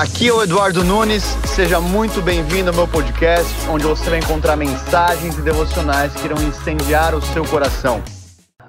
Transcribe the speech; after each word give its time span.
Aqui 0.00 0.28
é 0.28 0.32
o 0.32 0.42
Eduardo 0.42 0.82
Nunes, 0.82 1.22
seja 1.54 1.78
muito 1.78 2.22
bem-vindo 2.22 2.70
ao 2.70 2.74
meu 2.74 2.88
podcast, 2.88 3.52
onde 3.68 3.84
você 3.84 4.08
vai 4.08 4.18
encontrar 4.18 4.56
mensagens 4.56 5.36
e 5.36 5.42
devocionais 5.42 6.14
que 6.14 6.24
irão 6.24 6.38
incendiar 6.42 7.14
o 7.14 7.20
seu 7.20 7.44
coração. 7.44 8.02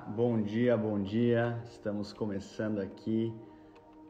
Bom 0.08 0.42
dia, 0.42 0.76
bom 0.76 1.02
dia, 1.02 1.58
estamos 1.72 2.12
começando 2.12 2.80
aqui 2.80 3.34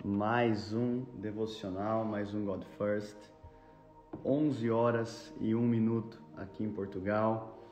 mais 0.04 0.74
um 0.74 1.04
devocional, 1.20 2.04
mais 2.04 2.34
um 2.34 2.44
God 2.44 2.64
First. 2.76 3.18
11 4.26 4.72
horas 4.72 5.32
e 5.40 5.54
1 5.54 5.62
minuto 5.62 6.20
aqui 6.36 6.64
em 6.64 6.72
Portugal, 6.72 7.64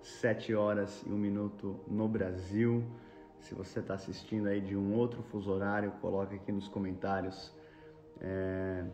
7 0.00 0.54
horas 0.54 1.04
e 1.06 1.12
1 1.12 1.18
minuto 1.18 1.78
no 1.86 2.08
Brasil. 2.08 2.82
Se 3.40 3.54
você 3.54 3.80
está 3.80 3.92
assistindo 3.92 4.46
aí 4.46 4.62
de 4.62 4.74
um 4.74 4.94
outro 4.94 5.22
fuso 5.24 5.50
horário, 5.50 5.92
coloque 6.00 6.36
aqui 6.36 6.50
nos 6.50 6.66
comentários 6.66 7.54
é, 8.20 8.84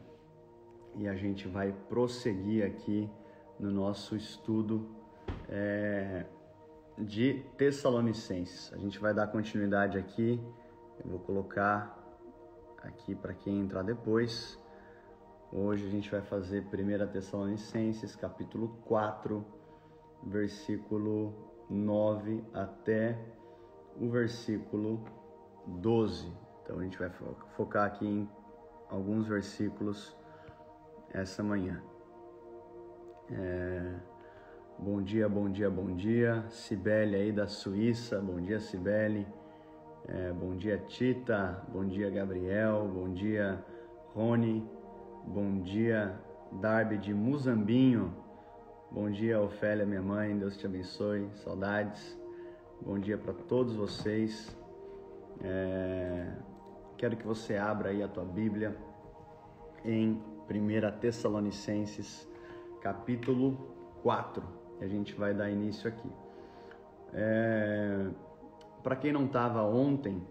e 0.96 1.08
a 1.08 1.14
gente 1.14 1.48
vai 1.48 1.72
prosseguir 1.88 2.64
aqui 2.64 3.10
no 3.58 3.70
nosso 3.70 4.16
estudo 4.16 4.88
é, 5.48 6.26
de 6.98 7.44
Tessalonicenses. 7.56 8.72
A 8.72 8.78
gente 8.78 8.98
vai 8.98 9.14
dar 9.14 9.26
continuidade 9.28 9.98
aqui. 9.98 10.40
Eu 11.02 11.10
vou 11.10 11.20
colocar 11.20 11.98
aqui 12.82 13.14
para 13.14 13.32
quem 13.34 13.60
entrar 13.60 13.82
depois. 13.82 14.58
Hoje 15.52 15.86
a 15.86 15.90
gente 15.90 16.10
vai 16.10 16.22
fazer 16.22 16.66
1 16.66 17.12
Tessalonicenses, 17.12 18.16
capítulo 18.16 18.68
4, 18.86 19.44
versículo 20.24 21.34
9 21.68 22.44
até 22.54 23.18
o 24.00 24.08
versículo 24.08 25.04
12. 25.66 26.32
Então 26.62 26.78
a 26.78 26.82
gente 26.82 26.98
vai 26.98 27.10
focar 27.56 27.86
aqui 27.86 28.06
em 28.06 28.28
alguns 28.92 29.26
versículos 29.26 30.14
essa 31.12 31.42
manhã. 31.42 31.82
É... 33.30 33.94
Bom 34.78 35.00
dia, 35.00 35.28
bom 35.28 35.48
dia, 35.48 35.70
bom 35.70 35.94
dia. 35.94 36.44
Cibele 36.48 37.16
aí 37.16 37.32
da 37.32 37.46
Suíça, 37.46 38.20
bom 38.20 38.40
dia, 38.40 38.58
Cibele. 38.58 39.26
É, 40.08 40.32
bom 40.32 40.56
dia, 40.56 40.78
Tita. 40.78 41.62
Bom 41.68 41.84
dia, 41.84 42.10
Gabriel. 42.10 42.90
Bom 42.92 43.12
dia, 43.12 43.64
Rony. 44.12 44.68
Bom 45.24 45.60
dia, 45.60 46.18
Darby 46.60 46.98
de 46.98 47.14
Muzambinho. 47.14 48.12
Bom 48.90 49.08
dia, 49.08 49.40
Ofélia, 49.40 49.86
minha 49.86 50.02
mãe. 50.02 50.36
Deus 50.36 50.56
te 50.56 50.66
abençoe. 50.66 51.30
Saudades. 51.34 52.18
Bom 52.80 52.98
dia 52.98 53.16
para 53.16 53.32
todos 53.32 53.76
vocês. 53.76 54.56
É... 55.40 56.26
Quero 57.02 57.16
que 57.16 57.26
você 57.26 57.56
abra 57.56 57.88
aí 57.88 58.00
a 58.00 58.06
tua 58.06 58.24
Bíblia 58.24 58.76
em 59.84 60.22
1 60.48 61.00
Tessalonicenses, 61.00 62.30
capítulo 62.80 63.58
4. 64.04 64.40
A 64.80 64.86
gente 64.86 65.12
vai 65.12 65.34
dar 65.34 65.50
início 65.50 65.88
aqui. 65.88 66.08
É... 67.12 68.08
Para 68.84 68.94
quem 68.94 69.10
não 69.10 69.24
estava 69.24 69.64
ontem, 69.64 70.24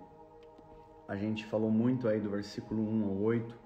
a 1.09 1.17
gente 1.17 1.45
falou 1.45 1.69
muito 1.69 2.07
aí 2.07 2.21
do 2.21 2.29
versículo 2.29 2.81
1 2.89 3.03
ao 3.03 3.17
8, 3.17 3.59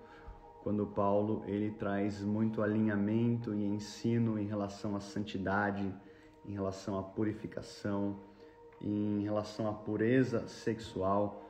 quando 0.64 0.88
Paulo 0.88 1.44
ele 1.46 1.70
traz 1.70 2.24
muito 2.24 2.64
alinhamento 2.64 3.54
e 3.54 3.64
ensino 3.64 4.40
em 4.40 4.48
relação 4.48 4.96
à 4.96 5.00
santidade, 5.00 5.94
em 6.44 6.54
relação 6.54 6.98
à 6.98 7.04
purificação, 7.04 8.20
em 8.82 9.22
relação 9.22 9.70
à 9.70 9.74
pureza 9.74 10.48
sexual 10.48 11.45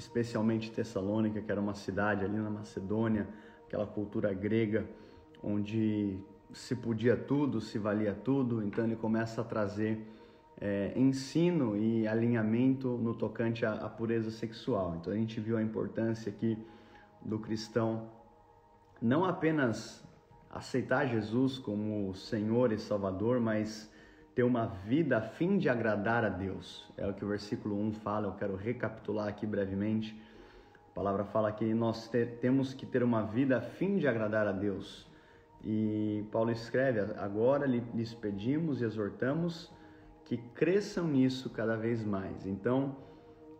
especialmente 0.00 0.72
Tessalônica, 0.72 1.40
que 1.40 1.52
era 1.52 1.60
uma 1.60 1.74
cidade 1.74 2.24
ali 2.24 2.36
na 2.36 2.50
Macedônia, 2.50 3.28
aquela 3.66 3.86
cultura 3.86 4.32
grega 4.32 4.88
onde 5.42 6.18
se 6.52 6.74
podia 6.74 7.16
tudo, 7.16 7.60
se 7.60 7.78
valia 7.78 8.14
tudo. 8.14 8.62
Então 8.64 8.84
ele 8.84 8.96
começa 8.96 9.42
a 9.42 9.44
trazer 9.44 10.06
é, 10.60 10.92
ensino 10.96 11.76
e 11.76 12.08
alinhamento 12.08 12.88
no 12.96 13.14
tocante 13.14 13.64
à, 13.64 13.74
à 13.74 13.88
pureza 13.88 14.30
sexual. 14.30 14.96
Então 14.98 15.12
a 15.12 15.16
gente 15.16 15.38
viu 15.38 15.56
a 15.56 15.62
importância 15.62 16.30
aqui 16.30 16.58
do 17.22 17.38
cristão 17.38 18.08
não 19.00 19.24
apenas 19.24 20.02
aceitar 20.50 21.06
Jesus 21.06 21.58
como 21.58 22.14
Senhor 22.14 22.72
e 22.72 22.78
Salvador, 22.78 23.38
mas 23.40 23.89
ter 24.40 24.44
uma 24.44 24.68
vida 24.86 25.18
a 25.18 25.20
fim 25.20 25.58
de 25.58 25.68
agradar 25.68 26.24
a 26.24 26.30
Deus. 26.30 26.90
É 26.96 27.06
o 27.06 27.12
que 27.12 27.22
o 27.22 27.28
versículo 27.28 27.78
1 27.78 27.92
fala, 27.92 28.26
eu 28.26 28.32
quero 28.32 28.56
recapitular 28.56 29.28
aqui 29.28 29.46
brevemente. 29.46 30.18
A 30.90 30.94
palavra 30.94 31.26
fala 31.26 31.52
que 31.52 31.74
nós 31.74 32.08
te, 32.08 32.24
temos 32.24 32.72
que 32.72 32.86
ter 32.86 33.02
uma 33.02 33.22
vida 33.22 33.58
a 33.58 33.60
fim 33.60 33.98
de 33.98 34.08
agradar 34.08 34.46
a 34.46 34.52
Deus. 34.52 35.06
E 35.62 36.24
Paulo 36.32 36.50
escreve: 36.50 37.00
agora 37.18 37.66
lhes 37.66 38.14
pedimos 38.14 38.80
e 38.80 38.84
exortamos 38.86 39.70
que 40.24 40.38
cresçam 40.38 41.06
nisso 41.06 41.50
cada 41.50 41.76
vez 41.76 42.02
mais. 42.02 42.46
Então, 42.46 42.96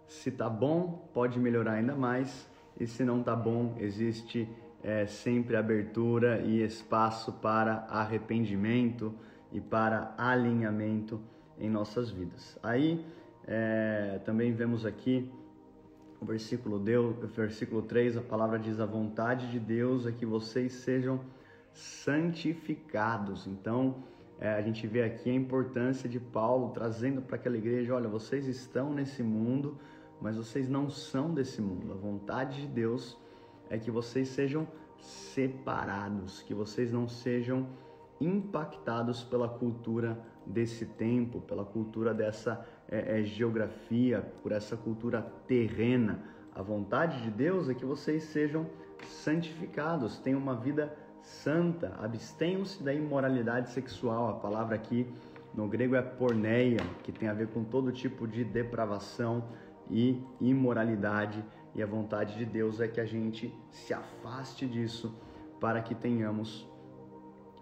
se 0.07 0.31
tá 0.31 0.49
bom, 0.49 1.11
pode 1.13 1.39
melhorar 1.39 1.73
ainda 1.73 1.95
mais, 1.95 2.49
e 2.79 2.87
se 2.87 3.05
não 3.05 3.23
tá 3.23 3.37
bom, 3.37 3.75
existe 3.79 4.49
é, 4.83 5.05
sempre 5.05 5.57
abertura 5.57 6.41
e 6.41 6.63
espaço 6.63 7.35
para 7.35 7.87
arrependimento 7.91 9.15
e 9.53 9.61
para 9.61 10.15
alinhamento 10.17 11.21
em 11.59 11.69
nossas 11.69 12.11
vidas. 12.11 12.59
Aí 12.63 13.05
é, 13.47 14.21
também 14.25 14.53
vemos 14.53 14.87
aqui 14.87 15.31
o 16.21 16.25
versículo, 16.25 16.79
Deus, 16.79 17.17
versículo 17.35 17.83
3, 17.83 18.19
a 18.19 18.21
palavra 18.21 18.59
diz: 18.59 18.79
A 18.79 18.87
vontade 18.87 19.51
de 19.51 19.59
Deus 19.59 20.07
é 20.07 20.13
que 20.13 20.27
vocês 20.27 20.73
sejam 20.75 21.21
santificados. 21.73 23.47
Então, 23.47 24.05
é, 24.39 24.53
a 24.53 24.61
gente 24.61 24.87
vê 24.87 25.03
aqui 25.03 25.31
a 25.31 25.35
importância 25.35 26.09
de 26.09 26.21
Paulo 26.21 26.71
trazendo 26.75 27.23
para 27.23 27.37
aquela 27.37 27.57
igreja: 27.57 27.95
olha, 27.95 28.09
vocês 28.09 28.47
estão 28.47 28.93
nesse 28.93 29.23
mundo, 29.23 29.79
mas 30.21 30.37
vocês 30.37 30.69
não 30.69 30.91
são 30.91 31.33
desse 31.33 31.63
mundo. 31.63 31.91
A 31.91 31.97
vontade 31.97 32.61
de 32.61 32.67
Deus 32.67 33.19
é 33.71 33.79
que 33.79 33.91
vocês 33.91 34.29
sejam 34.29 34.69
separados, 34.99 36.43
que 36.43 36.53
vocês 36.53 36.93
não 36.93 37.09
sejam 37.09 37.67
impactados 38.21 39.25
pela 39.25 39.49
cultura 39.49 40.19
desse 40.47 40.85
tempo, 40.85 41.41
pela 41.41 41.65
cultura 41.65 42.13
dessa 42.13 42.65
é, 42.89 43.21
é, 43.21 43.23
geografia, 43.23 44.21
por 44.43 44.53
essa 44.53 44.77
cultura 44.77 45.23
terrena. 45.47 46.23
A 46.55 46.63
vontade 46.63 47.23
de 47.23 47.31
Deus 47.31 47.69
é 47.69 47.75
que 47.75 47.85
vocês 47.85 48.25
sejam 48.25 48.67
santificados, 49.05 50.19
tenham 50.19 50.41
uma 50.41 50.55
vida 50.55 50.95
santa, 51.23 51.95
abstenham-se 51.99 52.83
da 52.83 52.93
imoralidade 52.93 53.71
sexual. 53.71 54.29
A 54.29 54.35
palavra 54.35 54.75
aqui 54.75 55.07
no 55.55 55.69
grego 55.69 55.95
é 55.95 56.03
porneia, 56.03 56.81
que 57.03 57.13
tem 57.13 57.29
a 57.29 57.35
ver 57.35 57.49
com 57.49 57.65
todo 57.65 57.93
tipo 57.93 58.27
de 58.27 58.45
depravação 58.45 59.45
e 59.89 60.23
imoralidade. 60.41 61.45
E 61.75 61.83
a 61.83 61.87
vontade 61.87 62.37
de 62.37 62.45
Deus 62.45 62.81
é 62.81 62.89
que 62.89 63.01
a 63.01 63.07
gente 63.07 63.55
se 63.71 63.95
afaste 63.95 64.67
disso 64.67 65.15
para 65.61 65.81
que 65.81 65.95
tenhamos 65.95 66.70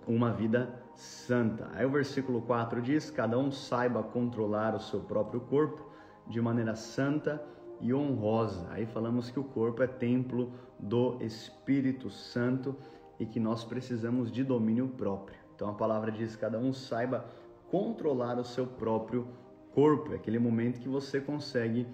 uma 0.09 0.33
vida 0.33 0.73
santa. 0.95 1.69
Aí 1.75 1.85
o 1.85 1.91
versículo 1.91 2.41
4 2.43 2.81
diz: 2.81 3.11
Cada 3.11 3.39
um 3.39 3.53
saiba 3.53 4.03
controlar 4.03 4.75
o 4.75 4.81
seu 4.81 5.01
próprio 5.01 5.41
corpo 5.41 5.87
de 6.27 6.41
maneira 6.41 6.75
santa 6.75 7.43
e 7.81 7.93
honrosa. 7.93 8.67
Aí 8.71 8.87
falamos 8.87 9.31
que 9.31 9.39
o 9.39 9.45
corpo 9.45 9.83
é 9.83 9.87
templo 9.87 10.53
do 10.79 11.19
Espírito 11.21 12.11
Santo 12.11 12.75
e 13.21 13.27
que 13.27 13.39
nós 13.39 13.65
precisamos 13.65 14.33
de 14.33 14.43
domínio 14.43 14.89
próprio. 14.89 15.39
Então 15.55 15.69
a 15.69 15.75
palavra 15.75 16.11
diz: 16.11 16.35
cada 16.35 16.59
um 16.59 16.73
saiba 16.73 17.27
controlar 17.71 18.39
o 18.39 18.45
seu 18.45 18.67
próprio 18.67 19.29
corpo. 19.75 20.13
É 20.13 20.17
aquele 20.17 20.39
momento 20.39 20.81
que 20.81 20.89
você 20.89 21.21
consegue 21.21 21.87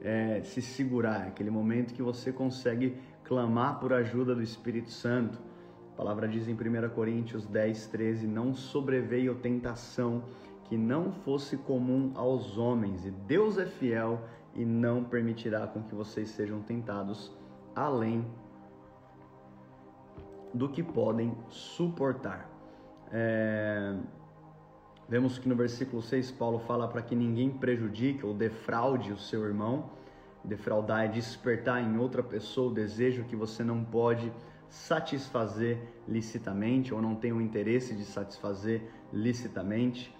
é, 0.00 0.42
se 0.42 0.60
segurar, 0.60 1.26
é 1.26 1.28
aquele 1.28 1.50
momento 1.50 1.94
que 1.94 2.02
você 2.02 2.32
consegue 2.32 2.96
clamar 3.22 3.78
por 3.78 3.92
ajuda 3.92 4.34
do 4.34 4.42
Espírito 4.42 4.90
Santo 4.90 5.49
palavra 6.00 6.26
diz 6.26 6.48
em 6.48 6.54
1 6.54 6.88
Coríntios 6.94 7.44
10, 7.44 7.88
13: 7.88 8.26
Não 8.26 8.54
sobreveio 8.54 9.34
tentação 9.34 10.22
que 10.64 10.74
não 10.74 11.12
fosse 11.12 11.58
comum 11.58 12.10
aos 12.14 12.56
homens, 12.56 13.04
e 13.04 13.10
Deus 13.10 13.58
é 13.58 13.66
fiel 13.66 14.18
e 14.54 14.64
não 14.64 15.04
permitirá 15.04 15.66
com 15.66 15.82
que 15.82 15.94
vocês 15.94 16.30
sejam 16.30 16.62
tentados 16.62 17.30
além 17.76 18.24
do 20.54 20.70
que 20.70 20.82
podem 20.82 21.36
suportar. 21.50 22.48
É... 23.12 23.94
Vemos 25.06 25.38
que 25.38 25.50
no 25.50 25.54
versículo 25.54 26.00
6 26.00 26.30
Paulo 26.30 26.60
fala 26.60 26.88
para 26.88 27.02
que 27.02 27.14
ninguém 27.14 27.50
prejudique 27.50 28.24
ou 28.24 28.32
defraude 28.32 29.12
o 29.12 29.18
seu 29.18 29.44
irmão. 29.44 29.90
Defraudar 30.42 31.04
é 31.04 31.08
despertar 31.08 31.82
em 31.82 31.98
outra 31.98 32.22
pessoa 32.22 32.70
o 32.70 32.74
desejo 32.74 33.24
que 33.24 33.36
você 33.36 33.62
não 33.62 33.84
pode 33.84 34.32
satisfazer 34.70 35.78
licitamente 36.06 36.94
ou 36.94 37.02
não 37.02 37.16
tem 37.16 37.32
o 37.32 37.40
interesse 37.40 37.94
de 37.94 38.04
satisfazer 38.04 38.82
licitamente. 39.12 40.14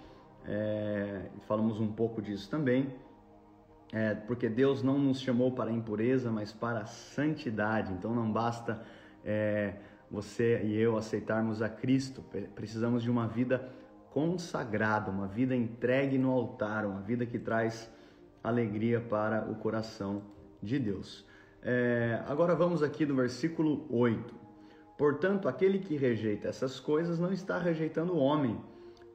É, 0.45 1.27
falamos 1.47 1.81
um 1.81 1.91
pouco 1.93 2.21
disso 2.21 2.51
também, 2.51 2.93
é, 3.93 4.15
porque 4.15 4.49
Deus 4.49 4.83
não 4.83 4.99
nos 4.99 5.21
chamou 5.21 5.53
para 5.53 5.71
a 5.71 5.73
impureza, 5.73 6.31
mas 6.31 6.53
para 6.53 6.81
a 6.81 6.87
santidade. 6.87 7.93
Então 7.93 8.13
não 8.13 8.31
basta 8.31 8.85
é, 9.25 9.77
você 10.11 10.61
e 10.65 10.77
eu 10.77 10.97
aceitarmos 10.97 11.63
a 11.63 11.69
Cristo. 11.69 12.25
Precisamos 12.55 13.05
de 13.05 13.11
uma 13.11 13.29
vida 13.29 13.73
consagrada, 14.11 15.11
uma 15.13 15.29
vida 15.29 15.55
entregue 15.55 16.19
no 16.19 16.33
altar, 16.33 16.85
uma 16.85 17.01
vida 17.01 17.25
que 17.25 17.39
traz 17.39 17.89
alegria 18.43 19.01
para 19.01 19.49
o 19.49 19.55
coração 19.55 20.23
de 20.61 20.79
Deus. 20.79 21.25
É, 21.63 22.23
agora 22.27 22.57
vamos 22.57 22.83
aqui 22.83 23.07
do 23.07 23.15
versículo 23.15 23.87
8. 23.91 24.40
Portanto, 25.01 25.49
aquele 25.49 25.79
que 25.79 25.97
rejeita 25.97 26.49
essas 26.49 26.79
coisas 26.79 27.19
não 27.19 27.33
está 27.33 27.57
rejeitando 27.57 28.13
o 28.13 28.19
homem. 28.19 28.61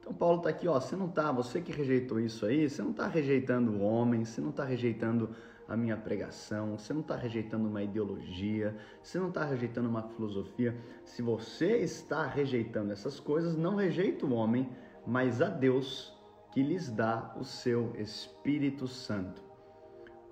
Então 0.00 0.12
Paulo 0.12 0.38
está 0.38 0.50
aqui, 0.50 0.66
ó, 0.66 0.80
você 0.80 0.96
não 0.96 1.06
está, 1.06 1.30
você 1.30 1.60
que 1.60 1.70
rejeitou 1.70 2.18
isso 2.18 2.44
aí, 2.44 2.68
você 2.68 2.82
não 2.82 2.90
está 2.90 3.06
rejeitando 3.06 3.70
o 3.70 3.82
homem, 3.82 4.24
você 4.24 4.40
não 4.40 4.50
está 4.50 4.64
rejeitando 4.64 5.30
a 5.68 5.76
minha 5.76 5.96
pregação, 5.96 6.76
você 6.76 6.92
não 6.92 7.02
está 7.02 7.14
rejeitando 7.14 7.68
uma 7.68 7.84
ideologia, 7.84 8.76
você 9.00 9.16
não 9.20 9.28
está 9.28 9.44
rejeitando 9.44 9.88
uma 9.88 10.02
filosofia. 10.02 10.76
Se 11.04 11.22
você 11.22 11.76
está 11.76 12.26
rejeitando 12.26 12.90
essas 12.90 13.20
coisas, 13.20 13.56
não 13.56 13.76
rejeita 13.76 14.26
o 14.26 14.32
homem, 14.32 14.68
mas 15.06 15.40
a 15.40 15.48
Deus 15.48 16.12
que 16.50 16.64
lhes 16.64 16.90
dá 16.90 17.32
o 17.38 17.44
seu 17.44 17.94
Espírito 17.94 18.88
Santo. 18.88 19.40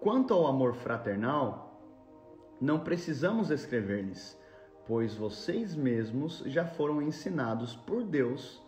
Quanto 0.00 0.34
ao 0.34 0.48
amor 0.48 0.74
fraternal, 0.74 1.80
não 2.60 2.80
precisamos 2.80 3.52
escrever-lhes, 3.52 4.36
pois 4.86 5.14
vocês 5.14 5.74
mesmos 5.74 6.42
já 6.46 6.64
foram 6.64 7.00
ensinados 7.00 7.74
por 7.74 8.02
Deus 8.04 8.62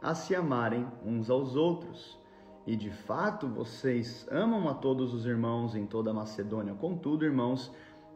a 0.00 0.14
se 0.14 0.34
amarem 0.34 0.86
uns 1.04 1.30
aos 1.30 1.56
outros. 1.56 2.18
E 2.66 2.76
de 2.76 2.90
fato 2.90 3.48
vocês 3.48 4.26
amam 4.30 4.68
a 4.68 4.74
todos 4.74 5.14
os 5.14 5.26
irmãos 5.26 5.74
em 5.74 5.86
toda 5.86 6.10
a 6.10 6.14
Macedônia. 6.14 6.74
Contudo, 6.74 7.24
irmãos, 7.24 7.72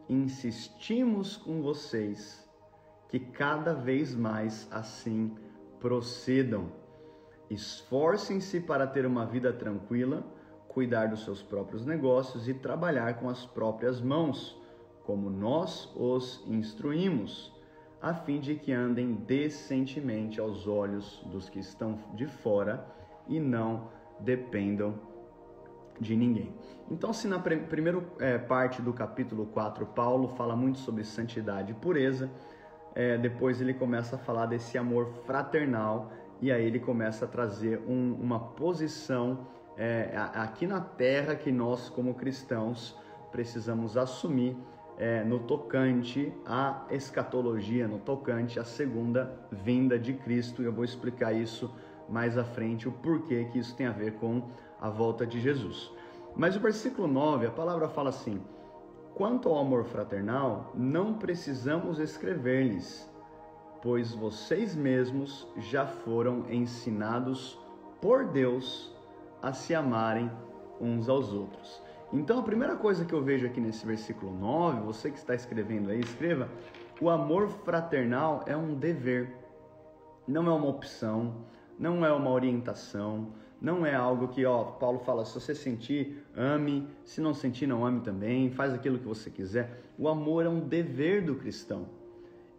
insistimos 0.07 1.37
com 1.37 1.61
vocês 1.61 2.47
que 3.09 3.19
cada 3.19 3.73
vez 3.73 4.15
mais 4.15 4.67
assim 4.71 5.35
procedam 5.79 6.83
Esforcem-se 7.53 8.59
para 8.61 8.87
ter 8.87 9.05
uma 9.05 9.27
vida 9.27 9.53
tranquila, 9.53 10.23
cuidar 10.67 11.07
dos 11.07 11.23
seus 11.23 11.43
próprios 11.43 11.85
negócios 11.85 12.47
e 12.47 12.53
trabalhar 12.53 13.19
com 13.19 13.29
as 13.29 13.45
próprias 13.45 14.01
mãos, 14.01 14.59
como 15.03 15.29
nós 15.29 15.91
os 15.95 16.43
instruímos, 16.47 17.51
a 18.01 18.13
fim 18.13 18.39
de 18.39 18.55
que 18.55 18.71
andem 18.71 19.13
decentemente 19.13 20.39
aos 20.39 20.67
olhos 20.67 21.21
dos 21.25 21.49
que 21.49 21.59
estão 21.59 21.97
de 22.13 22.25
fora 22.25 22.85
e 23.27 23.39
não 23.39 23.89
dependam 24.19 24.99
de 25.99 26.15
ninguém. 26.15 26.53
Então, 26.91 27.13
se 27.13 27.27
na 27.27 27.39
primeira 27.39 28.03
é, 28.19 28.37
parte 28.37 28.81
do 28.81 28.91
capítulo 28.91 29.45
4 29.47 29.85
Paulo 29.87 30.29
fala 30.29 30.55
muito 30.55 30.79
sobre 30.79 31.03
santidade 31.03 31.71
e 31.71 31.75
pureza, 31.75 32.29
é, 32.95 33.17
depois 33.17 33.61
ele 33.61 33.73
começa 33.73 34.15
a 34.15 34.19
falar 34.19 34.45
desse 34.47 34.77
amor 34.77 35.07
fraternal 35.25 36.11
e 36.41 36.51
aí 36.51 36.65
ele 36.65 36.79
começa 36.79 37.25
a 37.25 37.27
trazer 37.27 37.79
um, 37.87 38.13
uma 38.15 38.39
posição 38.39 39.47
é, 39.77 40.11
aqui 40.35 40.67
na 40.67 40.81
terra 40.81 41.35
que 41.35 41.51
nós, 41.51 41.89
como 41.89 42.13
cristãos, 42.13 42.97
precisamos 43.31 43.97
assumir 43.97 44.55
é, 44.97 45.23
no 45.23 45.39
tocante 45.39 46.33
à 46.45 46.85
escatologia, 46.89 47.87
no 47.87 47.99
tocante 47.99 48.59
à 48.59 48.63
segunda 48.63 49.31
vinda 49.51 49.97
de 49.97 50.13
Cristo. 50.13 50.61
Eu 50.61 50.71
vou 50.71 50.83
explicar 50.83 51.33
isso 51.33 51.73
mais 52.09 52.37
à 52.37 52.43
frente, 52.43 52.87
o 52.87 52.91
porquê 52.91 53.45
que 53.51 53.59
isso 53.59 53.75
tem 53.75 53.87
a 53.87 53.91
ver 53.91 54.13
com 54.13 54.43
a 54.79 54.89
volta 54.89 55.25
de 55.25 55.39
Jesus. 55.39 55.91
Mas 56.35 56.55
o 56.55 56.59
versículo 56.59 57.07
9, 57.07 57.47
a 57.47 57.51
palavra 57.51 57.87
fala 57.87 58.09
assim: 58.09 58.41
Quanto 59.15 59.49
ao 59.49 59.59
amor 59.59 59.85
fraternal, 59.85 60.71
não 60.75 61.13
precisamos 61.13 61.99
escrever-lhes 61.99 63.11
pois 63.83 64.13
vocês 64.13 64.73
mesmos 64.73 65.45
já 65.57 65.85
foram 65.85 66.49
ensinados 66.49 67.59
por 68.01 68.25
Deus 68.25 68.95
a 69.41 69.51
se 69.51 69.75
amarem 69.75 70.31
uns 70.79 71.09
aos 71.09 71.33
outros. 71.33 71.82
Então, 72.13 72.37
a 72.37 72.43
primeira 72.43 72.75
coisa 72.75 73.03
que 73.03 73.13
eu 73.13 73.23
vejo 73.23 73.47
aqui 73.47 73.59
nesse 73.59 73.83
versículo 73.87 74.31
9, 74.37 74.81
você 74.81 75.09
que 75.09 75.17
está 75.17 75.33
escrevendo 75.33 75.89
aí, 75.89 75.99
escreva: 75.99 76.47
o 77.01 77.09
amor 77.09 77.49
fraternal 77.49 78.43
é 78.45 78.55
um 78.55 78.75
dever, 78.75 79.35
não 80.27 80.45
é 80.45 80.53
uma 80.53 80.67
opção, 80.67 81.43
não 81.79 82.05
é 82.05 82.13
uma 82.13 82.29
orientação, 82.29 83.33
não 83.59 83.83
é 83.83 83.95
algo 83.95 84.27
que, 84.27 84.45
ó, 84.45 84.63
Paulo 84.63 84.99
fala, 84.99 85.25
se 85.25 85.33
você 85.33 85.55
sentir, 85.55 86.23
ame, 86.35 86.87
se 87.03 87.19
não 87.19 87.33
sentir, 87.33 87.65
não 87.65 87.83
ame 87.83 88.01
também, 88.01 88.51
faz 88.51 88.73
aquilo 88.73 88.99
que 88.99 89.07
você 89.07 89.31
quiser. 89.31 89.81
O 89.97 90.07
amor 90.07 90.45
é 90.45 90.49
um 90.49 90.59
dever 90.59 91.25
do 91.25 91.35
cristão. 91.35 91.87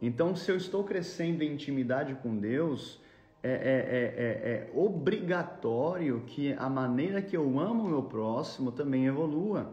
Então, 0.02 0.34
se 0.34 0.50
eu 0.50 0.56
estou 0.56 0.82
crescendo 0.82 1.44
em 1.44 1.52
intimidade 1.52 2.14
com 2.16 2.36
Deus, 2.36 3.00
é, 3.46 3.50
é, 3.50 3.52
é, 3.52 4.52
é, 4.52 4.70
obrigatório 4.74 6.22
que 6.26 6.54
a 6.54 6.66
maneira 6.66 7.20
que 7.20 7.36
eu 7.36 7.60
amo 7.60 7.84
o 7.84 7.88
meu 7.88 8.02
próximo 8.02 8.72
também 8.72 9.04
evolua. 9.04 9.70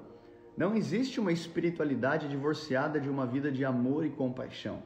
Não 0.57 0.75
existe 0.75 1.21
uma 1.21 1.31
espiritualidade 1.31 2.27
divorciada 2.27 2.99
de 2.99 3.09
uma 3.09 3.25
vida 3.25 3.49
de 3.49 3.63
amor 3.63 4.05
e 4.05 4.09
compaixão. 4.09 4.83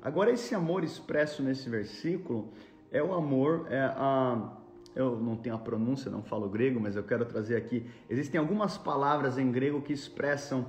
Agora, 0.00 0.30
esse 0.30 0.54
amor 0.54 0.84
expresso 0.84 1.42
nesse 1.42 1.68
versículo 1.68 2.50
é 2.92 3.02
o 3.02 3.12
amor, 3.12 3.66
é 3.68 3.80
a, 3.80 4.52
eu 4.94 5.18
não 5.18 5.34
tenho 5.34 5.56
a 5.56 5.58
pronúncia, 5.58 6.08
não 6.08 6.22
falo 6.22 6.48
grego, 6.48 6.78
mas 6.78 6.94
eu 6.94 7.02
quero 7.02 7.24
trazer 7.24 7.56
aqui. 7.56 7.84
Existem 8.08 8.38
algumas 8.38 8.78
palavras 8.78 9.38
em 9.38 9.50
grego 9.50 9.82
que 9.82 9.92
expressam 9.92 10.66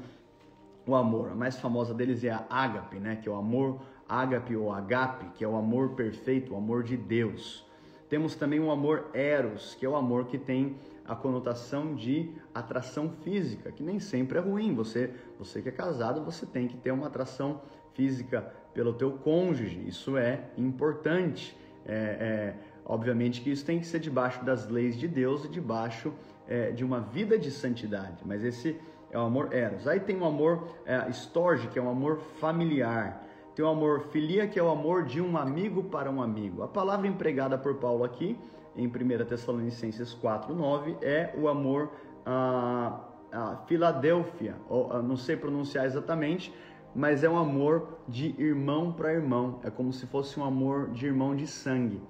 o 0.87 0.95
amor. 0.95 1.29
A 1.29 1.35
mais 1.35 1.59
famosa 1.59 1.93
deles 1.93 2.23
é 2.23 2.31
a 2.31 2.43
ágape, 2.49 2.99
né? 2.99 3.17
que 3.17 3.29
é 3.29 3.31
o 3.31 3.35
amor 3.35 3.81
ágape 4.11 4.57
ou 4.57 4.73
agape, 4.73 5.25
que 5.37 5.43
é 5.43 5.47
o 5.47 5.55
amor 5.55 5.91
perfeito, 5.91 6.53
o 6.53 6.57
amor 6.57 6.83
de 6.83 6.97
Deus. 6.97 7.65
Temos 8.09 8.35
também 8.35 8.59
o 8.59 8.69
amor 8.69 9.09
eros, 9.13 9.73
que 9.73 9.85
é 9.85 9.89
o 9.89 9.95
amor 9.95 10.25
que 10.25 10.37
tem 10.37 10.75
a 11.05 11.15
conotação 11.15 11.95
de 11.95 12.29
atração 12.53 13.09
física, 13.23 13.71
que 13.71 13.81
nem 13.81 13.99
sempre 13.99 14.37
é 14.37 14.41
ruim. 14.41 14.75
Você, 14.75 15.11
você 15.39 15.61
que 15.61 15.69
é 15.69 15.71
casado, 15.71 16.25
você 16.25 16.45
tem 16.45 16.67
que 16.67 16.75
ter 16.75 16.91
uma 16.91 17.07
atração 17.07 17.61
física 17.93 18.53
pelo 18.73 18.93
teu 18.93 19.13
cônjuge. 19.13 19.81
Isso 19.87 20.17
é 20.17 20.49
importante. 20.57 21.57
É, 21.85 21.93
é, 21.93 22.55
obviamente 22.85 23.39
que 23.39 23.49
isso 23.49 23.65
tem 23.65 23.79
que 23.79 23.85
ser 23.85 23.99
debaixo 23.99 24.43
das 24.43 24.67
leis 24.67 24.97
de 24.97 25.07
Deus 25.07 25.45
e 25.45 25.47
debaixo 25.47 26.13
é, 26.49 26.71
de 26.71 26.83
uma 26.83 26.99
vida 26.99 27.39
de 27.39 27.49
santidade. 27.49 28.21
Mas 28.25 28.43
esse 28.43 28.77
é 29.09 29.17
o 29.17 29.21
amor 29.21 29.53
eros. 29.53 29.87
Aí 29.87 30.01
tem 30.01 30.17
o 30.17 30.25
amor 30.25 30.67
é, 30.85 31.09
storge, 31.11 31.69
que 31.69 31.79
é 31.79 31.81
um 31.81 31.89
amor 31.89 32.19
familiar. 32.41 33.30
Tem 33.55 33.65
o 33.65 33.67
amor 33.67 34.07
filia, 34.11 34.47
que 34.47 34.57
é 34.57 34.63
o 34.63 34.69
amor 34.69 35.03
de 35.03 35.21
um 35.21 35.37
amigo 35.37 35.83
para 35.83 36.09
um 36.09 36.21
amigo. 36.21 36.63
A 36.63 36.67
palavra 36.67 37.07
empregada 37.07 37.57
por 37.57 37.75
Paulo 37.75 38.03
aqui, 38.03 38.37
em 38.75 38.87
1 38.87 39.25
Tessalonicenses 39.25 40.15
4,9, 40.15 40.97
é 41.01 41.33
o 41.37 41.47
amor 41.47 41.91
a, 42.25 42.99
a 43.31 43.57
Filadélfia, 43.67 44.55
ou, 44.69 45.01
não 45.03 45.17
sei 45.17 45.35
pronunciar 45.35 45.85
exatamente, 45.85 46.53
mas 46.95 47.23
é 47.23 47.29
um 47.29 47.37
amor 47.37 47.99
de 48.07 48.35
irmão 48.41 48.91
para 48.93 49.13
irmão. 49.13 49.59
É 49.63 49.69
como 49.69 49.91
se 49.91 50.05
fosse 50.07 50.39
um 50.39 50.45
amor 50.45 50.89
de 50.91 51.05
irmão 51.05 51.35
de 51.35 51.47
sangue. 51.47 52.01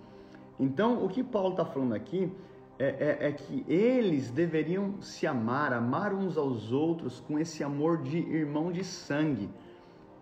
Então, 0.59 1.03
o 1.03 1.09
que 1.09 1.23
Paulo 1.23 1.51
está 1.51 1.65
falando 1.65 1.93
aqui 1.93 2.31
é, 2.77 3.17
é, 3.21 3.27
é, 3.27 3.31
que 3.31 3.63
eles 3.67 4.31
deveriam 4.31 5.01
se 5.01 5.27
amar, 5.27 5.71
amar 5.71 6.13
uns 6.13 6.35
aos 6.37 6.71
outros 6.71 7.19
com 7.19 7.37
esse 7.37 7.63
amor 7.63 8.01
de 8.01 8.17
irmão 8.17 8.71
de 8.71 8.83
sangue. 8.83 9.49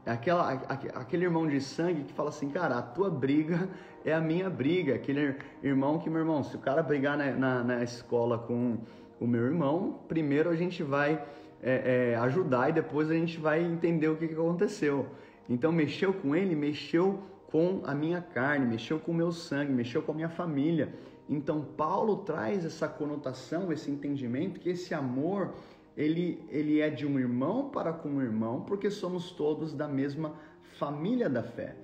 Aquela, 0.05 0.51
aquele 0.95 1.25
irmão 1.25 1.47
de 1.47 1.59
sangue 1.61 2.03
que 2.03 2.13
fala 2.13 2.29
assim, 2.29 2.49
cara, 2.49 2.77
a 2.77 2.81
tua 2.81 3.09
briga 3.09 3.69
é 4.03 4.13
a 4.13 4.21
minha 4.21 4.49
briga. 4.49 4.95
Aquele 4.95 5.35
irmão 5.61 5.99
que, 5.99 6.09
meu 6.09 6.19
irmão, 6.19 6.43
se 6.43 6.55
o 6.55 6.59
cara 6.59 6.81
brigar 6.81 7.17
na, 7.17 7.31
na, 7.31 7.63
na 7.63 7.83
escola 7.83 8.37
com 8.37 8.77
o 9.19 9.27
meu 9.27 9.45
irmão, 9.45 9.99
primeiro 10.07 10.49
a 10.49 10.55
gente 10.55 10.81
vai 10.81 11.23
é, 11.61 12.11
é, 12.13 12.15
ajudar 12.15 12.69
e 12.69 12.73
depois 12.73 13.09
a 13.11 13.13
gente 13.13 13.39
vai 13.39 13.61
entender 13.61 14.07
o 14.07 14.15
que, 14.15 14.27
que 14.27 14.33
aconteceu. 14.33 15.07
Então, 15.47 15.71
mexeu 15.71 16.13
com 16.13 16.35
ele, 16.35 16.55
mexeu 16.55 17.19
com 17.51 17.81
a 17.83 17.93
minha 17.93 18.21
carne, 18.21 18.65
mexeu 18.65 18.99
com 18.99 19.11
o 19.11 19.15
meu 19.15 19.31
sangue, 19.31 19.71
mexeu 19.71 20.01
com 20.01 20.11
a 20.11 20.15
minha 20.15 20.29
família. 20.29 20.93
Então, 21.27 21.61
Paulo 21.61 22.17
traz 22.17 22.63
essa 22.65 22.87
conotação, 22.87 23.71
esse 23.71 23.89
entendimento 23.91 24.59
que 24.59 24.69
esse 24.69 24.93
amor 24.93 25.53
ele, 25.99 26.41
ele 26.47 26.79
é 26.79 26.89
de 26.89 27.05
um 27.05 27.19
irmão 27.19 27.69
para 27.69 27.91
com 27.91 28.07
um 28.07 28.21
irmão, 28.21 28.61
porque 28.61 28.89
somos 28.89 29.31
todos 29.31 29.73
da 29.73 29.85
mesma 29.85 30.33
família 30.77 31.29
da 31.29 31.43
fé. 31.43 31.75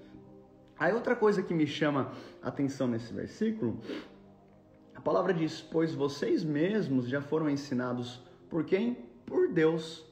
Aí 0.79 0.93
outra 0.93 1.17
coisa 1.17 1.43
que 1.43 1.53
me 1.53 1.67
chama 1.67 2.13
a 2.41 2.47
atenção 2.47 2.87
nesse 2.87 3.13
versículo, 3.13 3.77
a 4.95 5.01
palavra 5.01 5.33
diz: 5.33 5.59
Pois 5.59 5.93
vocês 5.93 6.45
mesmos 6.45 7.09
já 7.09 7.21
foram 7.21 7.49
ensinados 7.49 8.21
por 8.49 8.63
quem? 8.63 8.97
Por 9.25 9.49
Deus. 9.49 10.05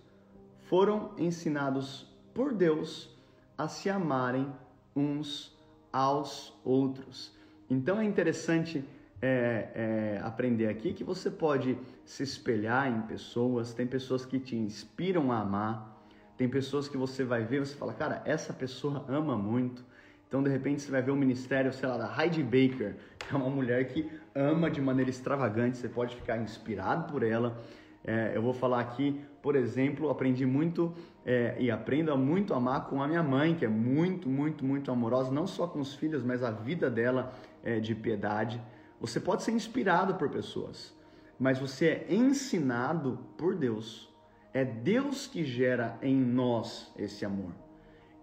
Foram 0.63 1.13
ensinados 1.17 2.05
por 2.33 2.53
Deus 2.53 3.09
a 3.57 3.69
se 3.69 3.89
amarem 3.89 4.51
uns 4.93 5.57
aos 5.93 6.53
outros. 6.65 7.31
Então 7.69 8.01
é 8.01 8.03
interessante 8.03 8.83
é, 9.25 9.69
é, 9.73 10.21
aprender 10.21 10.67
aqui 10.67 10.91
que 10.91 11.01
você 11.01 11.31
pode 11.31 11.77
se 12.03 12.23
espelhar 12.23 12.91
em 12.91 13.03
pessoas, 13.03 13.73
tem 13.73 13.87
pessoas 13.87 14.25
que 14.25 14.37
te 14.37 14.53
inspiram 14.53 15.31
a 15.31 15.39
amar, 15.39 16.05
tem 16.35 16.49
pessoas 16.49 16.89
que 16.89 16.97
você 16.97 17.23
vai 17.23 17.45
ver, 17.45 17.61
você 17.61 17.73
fala, 17.73 17.93
cara, 17.93 18.21
essa 18.25 18.51
pessoa 18.51 19.05
ama 19.07 19.37
muito. 19.37 19.81
Então, 20.27 20.43
de 20.43 20.49
repente, 20.49 20.81
você 20.81 20.91
vai 20.91 21.01
ver 21.01 21.11
um 21.11 21.15
ministério, 21.15 21.71
sei 21.71 21.87
lá, 21.87 21.97
da 21.97 22.21
Heidi 22.21 22.43
Baker, 22.43 22.97
que 23.17 23.33
é 23.33 23.37
uma 23.37 23.49
mulher 23.49 23.87
que 23.87 24.11
ama 24.35 24.69
de 24.69 24.81
maneira 24.81 25.09
extravagante, 25.09 25.77
você 25.77 25.87
pode 25.87 26.17
ficar 26.17 26.37
inspirado 26.37 27.09
por 27.09 27.23
ela. 27.23 27.57
É, 28.03 28.33
eu 28.35 28.41
vou 28.41 28.53
falar 28.53 28.81
aqui, 28.81 29.23
por 29.41 29.55
exemplo, 29.55 30.09
aprendi 30.09 30.45
muito 30.45 30.93
é, 31.25 31.55
e 31.57 31.71
aprendo 31.71 32.11
a 32.11 32.17
muito 32.17 32.53
amar 32.53 32.89
com 32.89 33.01
a 33.01 33.07
minha 33.07 33.23
mãe, 33.23 33.55
que 33.55 33.63
é 33.63 33.69
muito, 33.69 34.27
muito, 34.27 34.65
muito 34.65 34.91
amorosa, 34.91 35.31
não 35.31 35.47
só 35.47 35.65
com 35.65 35.79
os 35.79 35.95
filhos, 35.95 36.21
mas 36.23 36.43
a 36.43 36.51
vida 36.51 36.89
dela 36.89 37.31
é 37.63 37.79
de 37.79 37.95
piedade. 37.95 38.59
Você 39.03 39.19
pode 39.19 39.43
ser 39.43 39.51
inspirado 39.51 40.15
por 40.15 40.29
pessoas, 40.29 40.95
mas 41.37 41.59
você 41.59 41.87
é 41.87 42.13
ensinado 42.15 43.19
por 43.37 43.53
Deus. 43.53 44.09
É 44.53 44.63
Deus 44.63 45.27
que 45.27 45.43
gera 45.43 45.97
em 46.01 46.15
nós 46.15 46.89
esse 46.95 47.25
amor. 47.25 47.51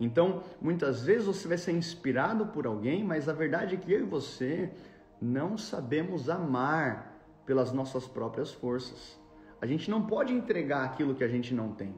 Então, 0.01 0.43
muitas 0.59 1.05
vezes 1.05 1.27
você 1.27 1.47
vai 1.47 1.59
ser 1.59 1.73
inspirado 1.73 2.47
por 2.47 2.67
alguém, 2.67 3.05
mas 3.05 3.29
a 3.29 3.35
verdade 3.35 3.75
é 3.75 3.79
que 3.79 3.93
eu 3.93 4.01
e 4.01 4.05
você 4.05 4.73
não 5.21 5.59
sabemos 5.59 6.31
amar 6.31 7.15
pelas 7.45 7.73
nossas 7.73 8.09
próprias 8.09 8.51
forças. 8.51 9.21
A 9.61 9.67
gente 9.67 9.91
não 9.91 10.07
pode 10.07 10.33
entregar 10.33 10.85
aquilo 10.85 11.15
que 11.15 11.23
a 11.23 11.29
gente 11.29 11.53
não 11.53 11.73
tem. 11.73 11.95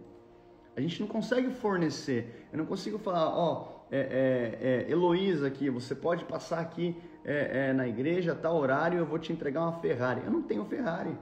A 0.75 0.81
gente 0.81 1.01
não 1.01 1.07
consegue 1.07 1.53
fornecer. 1.53 2.49
Eu 2.51 2.59
não 2.59 2.67
consigo 2.67 2.99
falar, 2.99 3.29
ó, 3.29 3.82
é, 3.95 3.99
é, 3.99 4.87
é, 4.89 4.91
Heloísa 4.91 5.47
aqui, 5.47 5.69
você 5.69 5.95
pode 5.95 6.25
passar 6.25 6.61
aqui 6.61 6.97
é, 7.23 7.69
é, 7.69 7.73
na 7.75 7.87
igreja, 7.87 8.35
tal 8.35 8.57
horário, 8.57 8.99
eu 8.99 9.05
vou 9.05 9.19
te 9.19 9.35
entregar 9.35 9.61
uma 9.61 9.81
Ferrari. 9.81 10.23
Eu 10.25 10.31
não 10.31 10.43
tenho 10.43 10.65
Ferrari. 10.65 11.15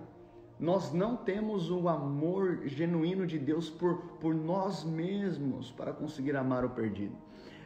Nós 0.57 0.93
não 0.93 1.17
temos 1.17 1.69
o 1.69 1.89
amor 1.89 2.61
genuíno 2.67 3.27
de 3.27 3.41
Deus 3.41 3.69
por, 3.69 3.97
por 4.21 4.33
nós 4.33 4.85
mesmos 4.85 5.73
para 5.73 5.93
conseguir 5.93 6.37
amar 6.37 6.65
o 6.65 6.71
perdido. 6.71 7.17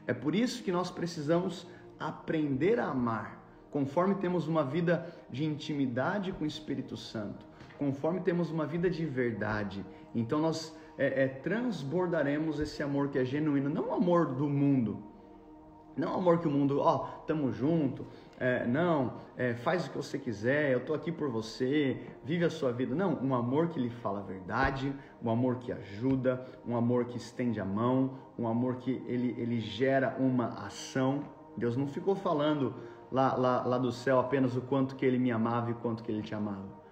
É 0.07 0.15
por 0.15 0.35
isso 0.35 0.63
que 0.63 0.73
nós 0.73 0.91
precisamos 0.91 1.67
aprender 2.01 2.81
a 2.81 2.87
amar, 2.87 3.45
conforme 3.71 4.15
temos 4.15 4.49
uma 4.49 4.65
vida 4.65 5.15
de 5.29 5.45
intimidade 5.45 6.33
com 6.33 6.45
o 6.45 6.47
Espírito 6.47 6.97
Santo, 6.97 7.45
conforme 7.79 8.21
temos 8.21 8.51
uma 8.51 8.65
vida 8.65 8.89
de 8.89 9.05
verdade. 9.05 9.85
Então 10.15 10.41
nós 10.41 10.75
é, 10.97 11.25
é, 11.25 11.29
transbordaremos 11.29 12.61
esse 12.61 12.83
amor 12.83 13.09
que 13.09 13.19
é 13.19 13.25
genuíno, 13.25 13.69
não 13.69 13.89
o 13.89 13.93
amor 13.95 14.35
do 14.35 14.49
mundo, 14.49 14.99
não 15.97 16.15
o 16.15 16.19
amor 16.19 16.39
que 16.39 16.49
o 16.49 16.51
mundo, 16.51 16.81
ó, 16.81 16.97
oh, 16.97 17.27
tamo 17.27 17.53
junto, 17.53 18.05
é, 18.39 18.67
não, 18.67 19.15
é, 19.37 19.55
faz 19.55 19.87
o 19.87 19.91
que 19.91 19.97
você 19.97 20.19
quiser, 20.19 20.73
eu 20.73 20.85
tô 20.85 20.93
aqui 20.93 21.13
por 21.13 21.29
você, 21.29 22.01
vive 22.25 22.45
a 22.45 22.51
sua 22.51 22.73
vida. 22.73 22.95
Não, 22.95 23.15
um 23.23 23.35
amor 23.35 23.69
que 23.69 23.79
lhe 23.79 23.91
fala 23.91 24.21
a 24.21 24.23
verdade, 24.23 24.93
um 25.23 25.31
amor 25.31 25.57
que 25.57 25.71
ajuda, 25.71 26.45
um 26.67 26.77
amor 26.77 27.05
que 27.05 27.17
estende 27.17 27.61
a 27.61 27.65
mão, 27.65 28.19
um 28.37 28.49
amor 28.49 28.77
que 28.77 29.03
ele, 29.07 29.35
ele 29.39 29.61
gera 29.61 30.17
uma 30.19 30.49
ação. 30.67 31.23
Deus 31.57 31.77
não 31.77 31.87
ficou 31.87 32.17
falando 32.17 32.75
lá, 33.11 33.37
lá, 33.37 33.63
lá 33.65 33.79
do 33.79 33.93
céu 33.93 34.19
apenas 34.19 34.57
o 34.57 34.63
quanto 34.63 34.97
que 34.97 35.07
ele 35.07 35.19
me 35.19 35.31
amava 35.31 35.71
e 35.71 35.73
o 35.73 35.77
quanto 35.77 36.03
que 36.03 36.11
ele 36.11 36.23
te 36.23 36.35
amava. 36.35 36.83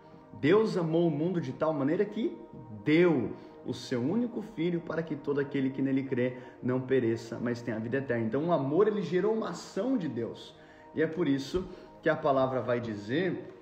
Deus 0.40 0.76
amou 0.76 1.08
o 1.08 1.10
mundo 1.10 1.40
de 1.40 1.52
tal 1.52 1.72
maneira 1.72 2.04
que 2.04 2.36
deu 2.84 3.32
o 3.64 3.72
seu 3.72 4.00
único 4.00 4.42
filho 4.42 4.80
para 4.80 5.02
que 5.02 5.14
todo 5.14 5.40
aquele 5.40 5.70
que 5.70 5.82
nele 5.82 6.02
crê 6.02 6.36
não 6.62 6.80
pereça, 6.80 7.38
mas 7.40 7.62
tenha 7.62 7.76
a 7.76 7.80
vida 7.80 7.98
eterna. 7.98 8.26
Então, 8.26 8.46
o 8.46 8.52
amor 8.52 8.88
ele 8.88 9.02
gerou 9.02 9.34
uma 9.34 9.50
ação 9.50 9.96
de 9.96 10.08
Deus. 10.08 10.54
E 10.94 11.02
é 11.02 11.06
por 11.06 11.28
isso 11.28 11.68
que 12.02 12.08
a 12.08 12.16
palavra 12.16 12.60
vai 12.60 12.80
dizer, 12.80 13.52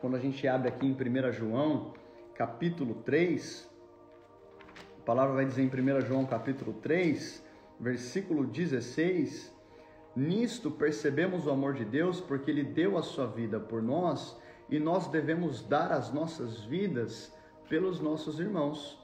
quando 0.00 0.16
a 0.16 0.18
gente 0.18 0.46
abre 0.46 0.68
aqui 0.68 0.86
em 0.86 0.92
1 0.92 1.32
João, 1.32 1.94
capítulo 2.34 2.94
3, 2.96 3.68
a 4.98 5.02
palavra 5.02 5.34
vai 5.34 5.46
dizer 5.46 5.62
em 5.62 5.68
1 5.68 6.00
João, 6.02 6.26
capítulo 6.26 6.74
3, 6.74 7.44
versículo 7.80 8.46
16: 8.46 9.54
Nisto 10.14 10.70
percebemos 10.70 11.46
o 11.46 11.50
amor 11.50 11.74
de 11.74 11.84
Deus, 11.84 12.20
porque 12.20 12.50
Ele 12.50 12.62
deu 12.62 12.98
a 12.98 13.02
sua 13.02 13.26
vida 13.26 13.58
por 13.58 13.82
nós 13.82 14.38
e 14.68 14.78
nós 14.78 15.08
devemos 15.08 15.62
dar 15.62 15.90
as 15.90 16.12
nossas 16.12 16.62
vidas 16.64 17.34
pelos 17.68 18.00
nossos 18.00 18.38
irmãos. 18.38 18.99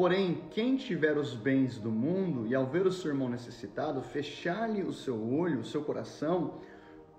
Porém, 0.00 0.44
quem 0.52 0.78
tiver 0.78 1.18
os 1.18 1.34
bens 1.34 1.76
do 1.76 1.90
mundo 1.90 2.46
e 2.46 2.54
ao 2.54 2.64
ver 2.64 2.86
o 2.86 2.90
seu 2.90 3.10
irmão 3.10 3.28
necessitado, 3.28 4.00
fechar-lhe 4.00 4.82
o 4.82 4.94
seu 4.94 5.14
olho, 5.30 5.60
o 5.60 5.64
seu 5.64 5.84
coração, 5.84 6.54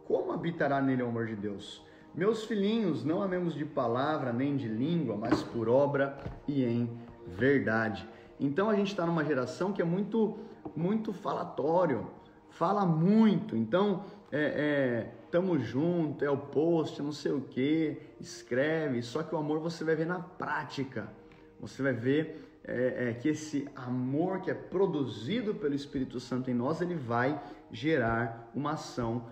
como 0.04 0.32
habitará 0.32 0.82
nele 0.82 1.04
o 1.04 1.08
amor 1.08 1.28
de 1.28 1.36
Deus? 1.36 1.86
Meus 2.16 2.46
filhinhos, 2.46 3.04
não 3.04 3.22
amemos 3.22 3.54
de 3.54 3.66
palavra 3.66 4.34
nem 4.34 4.58
de 4.58 4.68
língua, 4.68 5.16
mas 5.16 5.44
por 5.44 5.70
obra 5.70 6.18
e 6.48 6.64
em 6.64 6.90
verdade. 7.28 8.10
Então 8.40 8.68
a 8.68 8.74
gente 8.74 8.88
está 8.88 9.06
numa 9.06 9.24
geração 9.24 9.72
que 9.72 9.84
é 9.84 9.86
muito, 9.86 10.40
muito 10.76 11.14
falatório, 11.14 12.08
fala 12.50 12.84
muito. 12.84 13.56
Então, 13.56 14.06
é, 14.32 14.42
é, 14.42 15.12
tamo 15.30 15.60
junto, 15.60 16.26
é 16.26 16.32
o 16.32 16.38
post, 16.38 17.00
não 17.04 17.12
sei 17.12 17.32
o 17.32 17.42
que, 17.42 18.02
escreve. 18.20 19.04
Só 19.04 19.22
que 19.22 19.36
o 19.36 19.38
amor 19.38 19.60
você 19.60 19.84
vai 19.84 19.96
ver 19.96 20.08
na 20.08 20.20
prática. 20.20 21.22
Você 21.62 21.82
vai 21.84 21.94
ver 21.94 22.60
é, 22.64 23.10
é, 23.10 23.14
que 23.14 23.30
esse 23.30 23.70
amor 23.76 24.42
que 24.42 24.52
é 24.52 24.54
produzido 24.54 25.56
pelo 25.56 25.74
Espírito 25.74 26.20
Santo 26.20 26.50
em 26.50 26.54
nós, 26.54 26.82
ele 26.82 26.96
vai 26.96 27.42
gerar 27.72 28.52
uma 28.54 28.72
ação 28.72 29.28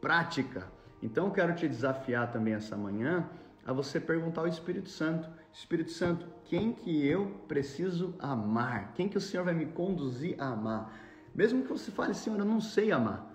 prática. 0.00 0.66
Então 1.02 1.26
eu 1.26 1.32
quero 1.32 1.54
te 1.54 1.66
desafiar 1.66 2.30
também 2.32 2.54
essa 2.54 2.76
manhã 2.76 3.28
a 3.64 3.72
você 3.72 4.00
perguntar 4.00 4.42
ao 4.42 4.48
Espírito 4.48 4.88
Santo: 4.88 5.28
Espírito 5.52 5.92
Santo, 5.92 6.26
quem 6.44 6.72
que 6.72 7.06
eu 7.06 7.26
preciso 7.46 8.14
amar? 8.18 8.92
Quem 8.94 9.08
que 9.08 9.16
o 9.16 9.20
Senhor 9.20 9.44
vai 9.44 9.54
me 9.54 9.66
conduzir 9.66 10.34
a 10.38 10.48
amar? 10.48 10.92
Mesmo 11.34 11.62
que 11.62 11.68
você 11.68 11.90
fale, 11.90 12.14
Senhor, 12.14 12.38
eu 12.38 12.44
não 12.44 12.60
sei 12.60 12.90
amar. 12.90 13.30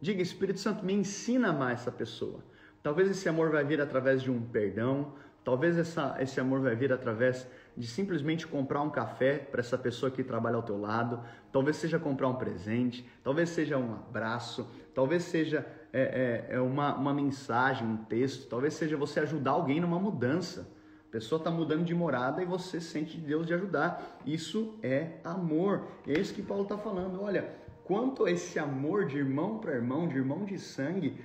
Diga, 0.00 0.20
Espírito 0.20 0.58
Santo, 0.58 0.84
me 0.84 0.92
ensina 0.92 1.48
a 1.48 1.50
amar 1.50 1.72
essa 1.72 1.92
pessoa. 1.92 2.40
Talvez 2.82 3.10
esse 3.10 3.28
amor 3.28 3.50
vai 3.50 3.64
vir 3.64 3.80
através 3.80 4.22
de 4.22 4.30
um 4.30 4.40
perdão, 4.40 5.12
talvez 5.44 5.76
essa, 5.76 6.16
esse 6.18 6.40
amor 6.40 6.60
vai 6.60 6.74
vir 6.74 6.92
através 6.92 7.46
de 7.76 7.86
simplesmente 7.86 8.46
comprar 8.46 8.82
um 8.82 8.90
café 8.90 9.38
para 9.38 9.60
essa 9.60 9.78
pessoa 9.78 10.10
que 10.10 10.22
trabalha 10.22 10.56
ao 10.56 10.62
teu 10.62 10.78
lado, 10.78 11.20
talvez 11.52 11.76
seja 11.76 11.98
comprar 11.98 12.28
um 12.28 12.34
presente, 12.34 13.08
talvez 13.22 13.48
seja 13.50 13.78
um 13.78 13.94
abraço, 13.94 14.68
talvez 14.94 15.24
seja 15.24 15.66
é, 15.92 16.46
é, 16.50 16.56
é 16.56 16.60
uma, 16.60 16.94
uma 16.96 17.14
mensagem, 17.14 17.86
um 17.86 17.96
texto, 17.96 18.48
talvez 18.48 18.74
seja 18.74 18.96
você 18.96 19.20
ajudar 19.20 19.52
alguém 19.52 19.80
numa 19.80 19.98
mudança. 19.98 20.68
A 21.08 21.12
pessoa 21.12 21.38
está 21.38 21.50
mudando 21.50 21.84
de 21.84 21.94
morada 21.94 22.40
e 22.40 22.46
você 22.46 22.80
sente 22.80 23.18
Deus 23.18 23.44
de 23.44 23.52
ajudar. 23.52 24.20
Isso 24.24 24.78
é 24.80 25.14
amor. 25.24 25.88
É 26.06 26.12
isso 26.12 26.32
que 26.32 26.42
Paulo 26.42 26.62
está 26.62 26.78
falando. 26.78 27.20
Olha, 27.20 27.50
quanto 27.82 28.26
a 28.26 28.30
esse 28.30 28.60
amor 28.60 29.06
de 29.06 29.18
irmão 29.18 29.58
para 29.58 29.74
irmão, 29.74 30.06
de 30.06 30.16
irmão 30.16 30.44
de 30.44 30.56
sangue, 30.56 31.18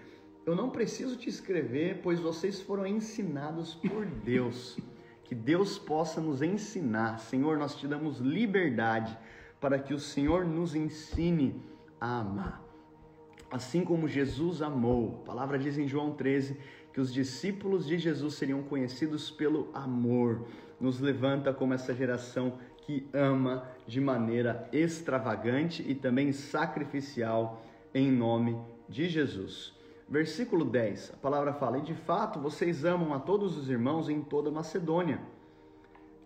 eu 0.44 0.56
não 0.56 0.72
preciso 0.72 1.16
te 1.16 1.30
escrever, 1.30 2.00
pois 2.02 2.20
vocês 2.20 2.60
foram 2.62 2.88
ensinados 2.88 3.76
por 3.76 4.06
Deus. 4.06 4.76
Que 5.26 5.36
Deus 5.36 5.78
possa 5.78 6.22
nos 6.22 6.42
ensinar. 6.42 7.20
Senhor, 7.20 7.58
nós 7.58 7.76
te 7.76 7.88
damos 7.88 8.20
liberdade 8.20 9.18
para 9.60 9.78
que 9.78 9.94
o 9.94 10.00
Senhor 10.00 10.46
nos 10.46 10.74
ensine 10.74 11.62
a 12.00 12.20
amar. 12.20 12.64
Assim 13.52 13.84
como 13.84 14.08
Jesus 14.08 14.62
amou. 14.62 15.22
A 15.24 15.26
palavra 15.28 15.60
diz 15.60 15.78
em 15.78 15.88
João 15.88 16.12
13 16.12 16.58
que 16.94 17.02
os 17.02 17.14
discípulos 17.14 17.86
de 17.86 17.98
Jesus 17.98 18.36
seriam 18.36 18.64
conhecidos 18.64 19.30
pelo 19.30 19.70
amor. 19.74 20.46
Nos 20.80 21.00
levanta 21.00 21.54
como 21.54 21.74
essa 21.74 21.94
geração 21.94 22.58
que 22.78 23.08
ama 23.12 23.68
de 23.88 24.00
maneira 24.00 24.70
extravagante 24.72 25.84
e 25.88 25.96
também 25.96 26.32
sacrificial 26.32 27.64
em 27.94 28.12
nome 28.12 28.58
de 28.88 29.10
Jesus. 29.10 29.75
Versículo 30.08 30.64
10, 30.64 31.14
a 31.16 31.18
palavra 31.18 31.54
fala: 31.54 31.80
E 31.80 31.82
de 31.82 31.96
fato 31.96 32.40
vocês 32.40 32.86
amam 32.86 33.14
a 33.14 33.20
todos 33.20 33.58
os 33.58 33.70
irmãos 33.70 34.08
em 34.08 34.22
toda 34.22 34.52
Macedônia. 34.52 35.20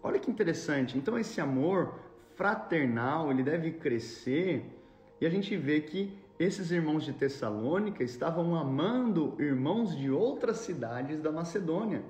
Olha 0.03 0.19
que 0.19 0.29
interessante. 0.29 0.97
Então, 0.97 1.17
esse 1.17 1.39
amor 1.39 1.95
fraternal 2.35 3.31
ele 3.31 3.43
deve 3.43 3.71
crescer 3.71 4.65
e 5.19 5.25
a 5.25 5.29
gente 5.29 5.55
vê 5.55 5.81
que 5.81 6.17
esses 6.37 6.71
irmãos 6.71 7.03
de 7.03 7.11
Tessalônica 7.11 8.01
estavam 8.01 8.55
amando 8.55 9.35
irmãos 9.39 9.95
de 9.95 10.09
outras 10.09 10.57
cidades 10.57 11.21
da 11.21 11.31
Macedônia. 11.31 12.01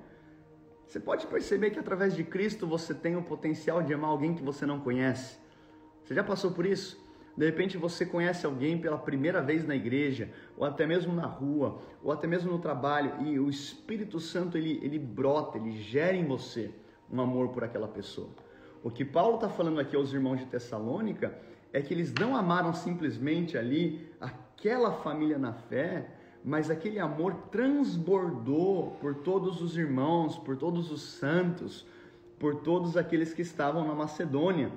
Você 0.86 1.00
pode 1.00 1.26
perceber 1.26 1.70
que 1.70 1.78
através 1.78 2.14
de 2.14 2.24
Cristo 2.24 2.66
você 2.66 2.92
tem 2.92 3.16
o 3.16 3.22
potencial 3.22 3.82
de 3.82 3.94
amar 3.94 4.10
alguém 4.10 4.34
que 4.34 4.42
você 4.42 4.66
não 4.66 4.80
conhece. 4.80 5.38
Você 6.04 6.14
já 6.14 6.22
passou 6.22 6.50
por 6.50 6.66
isso? 6.66 7.00
De 7.36 7.46
repente 7.46 7.78
você 7.78 8.04
conhece 8.04 8.44
alguém 8.44 8.78
pela 8.78 8.98
primeira 8.98 9.40
vez 9.40 9.66
na 9.66 9.74
igreja, 9.74 10.30
ou 10.56 10.64
até 10.64 10.86
mesmo 10.86 11.14
na 11.14 11.26
rua, 11.26 11.80
ou 12.02 12.12
até 12.12 12.26
mesmo 12.26 12.50
no 12.50 12.58
trabalho, 12.58 13.14
e 13.26 13.38
o 13.38 13.48
Espírito 13.48 14.20
Santo 14.20 14.58
ele, 14.58 14.80
ele 14.82 14.98
brota, 14.98 15.58
ele 15.58 15.72
gera 15.80 16.16
em 16.16 16.26
você 16.26 16.70
um 17.10 17.20
amor 17.20 17.48
por 17.48 17.64
aquela 17.64 17.88
pessoa. 17.88 18.30
O 18.82 18.90
que 18.90 19.04
Paulo 19.04 19.36
está 19.36 19.48
falando 19.48 19.80
aqui 19.80 19.94
aos 19.94 20.12
irmãos 20.12 20.38
de 20.38 20.46
Tessalônica 20.46 21.36
é 21.72 21.80
que 21.80 21.92
eles 21.92 22.12
não 22.14 22.34
amaram 22.34 22.72
simplesmente 22.72 23.56
ali 23.56 24.08
aquela 24.20 24.92
família 24.92 25.38
na 25.38 25.52
fé, 25.52 26.10
mas 26.44 26.70
aquele 26.70 26.98
amor 26.98 27.34
transbordou 27.50 28.92
por 29.00 29.16
todos 29.16 29.60
os 29.60 29.76
irmãos, 29.76 30.38
por 30.38 30.56
todos 30.56 30.90
os 30.90 31.02
santos, 31.02 31.86
por 32.38 32.56
todos 32.56 32.96
aqueles 32.96 33.34
que 33.34 33.42
estavam 33.42 33.86
na 33.86 33.94
Macedônia. 33.94 34.72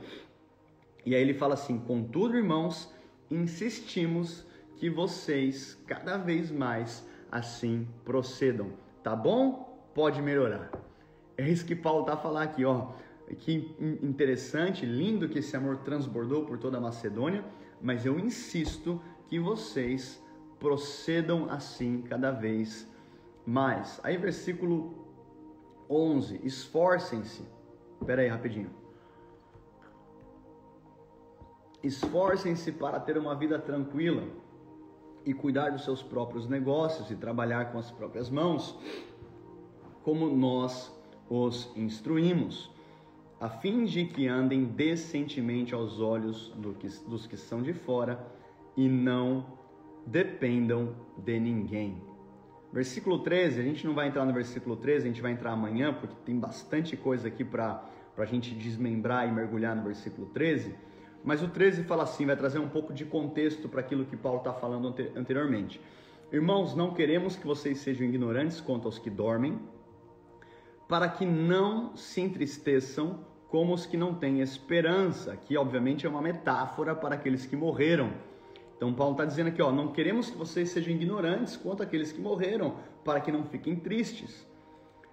E 1.05 1.15
aí 1.15 1.21
ele 1.21 1.33
fala 1.33 1.53
assim: 1.53 1.79
Contudo, 1.79 2.37
irmãos, 2.37 2.93
insistimos 3.29 4.45
que 4.75 4.89
vocês 4.89 5.81
cada 5.87 6.17
vez 6.17 6.51
mais 6.51 7.07
assim 7.31 7.87
procedam. 8.03 8.71
Tá 9.01 9.15
bom? 9.15 9.89
Pode 9.93 10.21
melhorar. 10.21 10.71
É 11.37 11.49
isso 11.49 11.65
que 11.65 11.75
Paulo 11.75 12.09
a 12.09 12.17
falar 12.17 12.43
aqui, 12.43 12.63
ó. 12.63 12.91
Que 13.39 13.75
interessante, 14.01 14.85
lindo 14.85 15.27
que 15.29 15.39
esse 15.39 15.55
amor 15.55 15.77
transbordou 15.77 16.45
por 16.45 16.57
toda 16.57 16.77
a 16.77 16.81
Macedônia, 16.81 17.43
mas 17.81 18.05
eu 18.05 18.19
insisto 18.19 19.01
que 19.27 19.39
vocês 19.39 20.21
procedam 20.59 21.49
assim 21.49 22.01
cada 22.01 22.31
vez 22.31 22.87
mais. 23.45 23.99
Aí, 24.03 24.17
versículo 24.17 25.07
11: 25.89 26.41
Esforcem-se. 26.43 27.43
Espera 27.99 28.21
aí, 28.21 28.27
rapidinho. 28.27 28.82
Esforcem-se 31.83 32.71
para 32.71 32.99
ter 32.99 33.17
uma 33.17 33.35
vida 33.35 33.59
tranquila 33.59 34.23
e 35.25 35.33
cuidar 35.33 35.69
dos 35.69 35.83
seus 35.83 36.01
próprios 36.01 36.47
negócios 36.47 37.11
e 37.11 37.15
trabalhar 37.15 37.71
com 37.71 37.77
as 37.77 37.91
próprias 37.91 38.29
mãos, 38.29 38.77
como 40.01 40.27
nós 40.35 40.91
os 41.29 41.71
instruímos, 41.75 42.71
a 43.39 43.49
fim 43.49 43.83
de 43.85 44.05
que 44.05 44.27
andem 44.27 44.63
decentemente 44.63 45.73
aos 45.73 45.99
olhos 45.99 46.49
do 46.55 46.73
que, 46.73 46.87
dos 47.07 47.27
que 47.27 47.35
são 47.35 47.61
de 47.61 47.73
fora 47.73 48.25
e 48.77 48.87
não 48.87 49.45
dependam 50.05 50.95
de 51.17 51.39
ninguém. 51.39 52.01
Versículo 52.71 53.19
13, 53.19 53.59
a 53.59 53.63
gente 53.63 53.85
não 53.85 53.93
vai 53.93 54.07
entrar 54.07 54.25
no 54.25 54.33
versículo 54.33 54.75
13, 54.75 55.05
a 55.05 55.07
gente 55.09 55.21
vai 55.21 55.31
entrar 55.31 55.51
amanhã, 55.51 55.93
porque 55.93 56.15
tem 56.25 56.39
bastante 56.39 56.97
coisa 56.97 57.27
aqui 57.27 57.43
para 57.43 57.83
a 58.17 58.25
gente 58.25 58.55
desmembrar 58.55 59.27
e 59.27 59.31
mergulhar 59.31 59.75
no 59.75 59.83
versículo 59.83 60.27
13. 60.27 60.73
Mas 61.23 61.41
o 61.41 61.47
13 61.47 61.83
fala 61.83 62.03
assim, 62.03 62.25
vai 62.25 62.35
trazer 62.35 62.59
um 62.59 62.67
pouco 62.67 62.93
de 62.93 63.05
contexto 63.05 63.69
para 63.69 63.79
aquilo 63.79 64.05
que 64.05 64.17
Paulo 64.17 64.39
está 64.39 64.53
falando 64.53 64.93
anteriormente. 65.15 65.79
Irmãos, 66.31 66.75
não 66.75 66.93
queremos 66.93 67.35
que 67.35 67.47
vocês 67.47 67.77
sejam 67.79 68.05
ignorantes 68.05 68.59
quanto 68.59 68.87
aos 68.87 68.99
que 68.99 69.09
dormem, 69.09 69.59
para 70.87 71.07
que 71.07 71.25
não 71.25 71.95
se 71.95 72.19
entristeçam 72.19 73.19
como 73.47 73.73
os 73.73 73.85
que 73.85 73.95
não 73.95 74.15
têm 74.15 74.41
esperança, 74.41 75.37
que 75.37 75.55
obviamente 75.55 76.05
é 76.05 76.09
uma 76.09 76.21
metáfora 76.21 76.95
para 76.95 77.15
aqueles 77.15 77.45
que 77.45 77.55
morreram. 77.55 78.11
Então 78.75 78.93
Paulo 78.93 79.13
está 79.13 79.23
dizendo 79.23 79.47
aqui, 79.47 79.61
ó, 79.61 79.71
não 79.71 79.91
queremos 79.91 80.29
que 80.29 80.37
vocês 80.37 80.69
sejam 80.69 80.93
ignorantes 80.93 81.55
quanto 81.55 81.83
aqueles 81.83 82.11
que 82.11 82.19
morreram, 82.19 82.75
para 83.05 83.21
que 83.21 83.31
não 83.31 83.43
fiquem 83.45 83.75
tristes. 83.75 84.45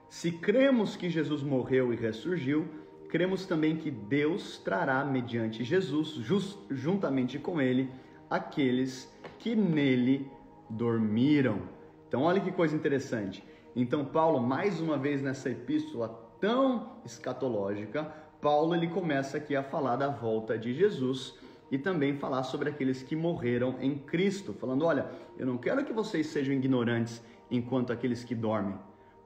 Se 0.09 0.33
cremos 0.33 0.97
que 0.97 1.09
Jesus 1.09 1.43
morreu 1.43 1.93
e 1.93 1.97
ressurgiu, 1.97 2.67
cremos 3.11 3.45
também 3.45 3.77
que 3.77 3.91
Deus 3.91 4.59
trará, 4.59 5.05
mediante 5.05 5.65
Jesus, 5.65 6.11
just, 6.15 6.59
juntamente 6.71 7.39
com 7.39 7.61
ele, 7.61 7.91
aqueles 8.31 9.13
que 9.39 9.55
nele 9.57 10.31
dormiram. 10.69 11.63
Então, 12.07 12.23
olha 12.23 12.41
que 12.41 12.53
coisa 12.53 12.75
interessante. 12.75 13.45
Então, 13.75 14.05
Paulo, 14.05 14.41
mais 14.41 14.81
uma 14.81 14.97
vez 14.97 15.21
nessa 15.21 15.51
epístola 15.51 16.09
tão 16.41 17.01
escatológica, 17.05 18.05
Paulo 18.41 18.75
ele 18.75 18.87
começa 18.87 19.37
aqui 19.37 19.55
a 19.55 19.63
falar 19.63 19.97
da 19.97 20.09
volta 20.09 20.57
de 20.57 20.73
Jesus 20.73 21.39
e 21.71 21.79
também 21.79 22.17
falar 22.17 22.43
sobre 22.45 22.69
aqueles 22.71 23.03
que 23.03 23.15
morreram 23.15 23.77
em 23.81 23.99
Cristo, 23.99 24.53
falando: 24.55 24.85
olha, 24.85 25.11
eu 25.39 25.47
não 25.47 25.59
quero 25.59 25.85
que 25.85 25.93
vocês 25.93 26.29
sejam 26.29 26.55
ignorantes 26.55 27.23
enquanto 27.51 27.93
aqueles 27.93 28.25
que 28.25 28.35
dormem. 28.35 28.79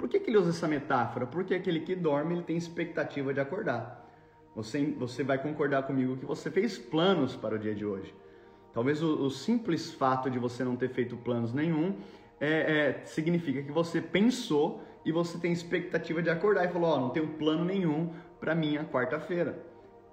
Por 0.04 0.10
que, 0.10 0.20
que 0.20 0.28
ele 0.28 0.36
usa 0.36 0.50
essa 0.50 0.68
metáfora? 0.68 1.26
Porque 1.26 1.54
aquele 1.54 1.80
que 1.80 1.96
dorme 1.96 2.34
ele 2.34 2.42
tem 2.42 2.58
expectativa 2.58 3.32
de 3.32 3.40
acordar. 3.40 4.06
Você, 4.54 4.84
você 4.98 5.24
vai 5.24 5.42
concordar 5.42 5.84
comigo 5.84 6.18
que 6.18 6.26
você 6.26 6.50
fez 6.50 6.76
planos 6.76 7.34
para 7.34 7.54
o 7.54 7.58
dia 7.58 7.74
de 7.74 7.86
hoje. 7.86 8.14
Talvez 8.74 9.02
o, 9.02 9.24
o 9.24 9.30
simples 9.30 9.94
fato 9.94 10.28
de 10.28 10.38
você 10.38 10.62
não 10.62 10.76
ter 10.76 10.90
feito 10.90 11.16
planos 11.16 11.54
nenhum 11.54 11.96
é, 12.38 12.48
é, 12.50 13.04
significa 13.06 13.62
que 13.62 13.72
você 13.72 13.98
pensou 13.98 14.82
e 15.06 15.10
você 15.10 15.38
tem 15.38 15.54
expectativa 15.54 16.22
de 16.22 16.28
acordar 16.28 16.66
e 16.66 16.68
falou: 16.68 16.90
Ó, 16.90 16.96
oh, 16.96 17.00
não 17.00 17.08
tenho 17.08 17.28
plano 17.38 17.64
nenhum 17.64 18.12
para 18.38 18.54
minha 18.54 18.84
quarta-feira. 18.84 19.58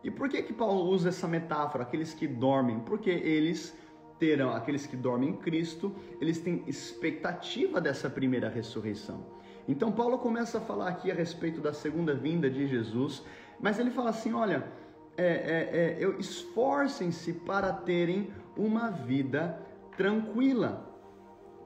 E 0.02 0.10
por 0.10 0.30
que 0.30 0.42
que 0.42 0.54
Paulo 0.54 0.86
usa 0.86 1.10
essa 1.10 1.28
metáfora? 1.28 1.84
Aqueles 1.84 2.14
que 2.14 2.28
dormem, 2.28 2.80
porque 2.80 3.10
eles 3.10 3.78
terão, 4.18 4.54
aqueles 4.54 4.88
que 4.88 4.96
dormem 4.96 5.32
em 5.32 5.36
Cristo, 5.36 5.94
eles 6.22 6.40
têm 6.40 6.64
expectativa 6.66 7.82
dessa 7.82 8.10
primeira 8.10 8.48
ressurreição. 8.48 9.41
Então 9.72 9.90
Paulo 9.90 10.18
começa 10.20 10.58
a 10.58 10.62
falar 10.62 10.90
aqui 10.90 11.10
a 11.10 11.14
respeito 11.16 11.62
da 11.62 11.72
segunda 11.72 12.14
vinda 12.14 12.50
de 12.50 12.68
Jesus, 12.68 13.24
mas 13.58 13.80
ele 13.80 13.90
fala 13.90 14.10
assim: 14.10 14.34
olha, 14.34 14.68
é, 15.16 15.24
é, 15.24 16.04
é, 16.04 16.20
esforcem-se 16.20 17.32
para 17.32 17.72
terem 17.72 18.34
uma 18.58 18.90
vida 18.92 19.66
tranquila, 19.96 20.86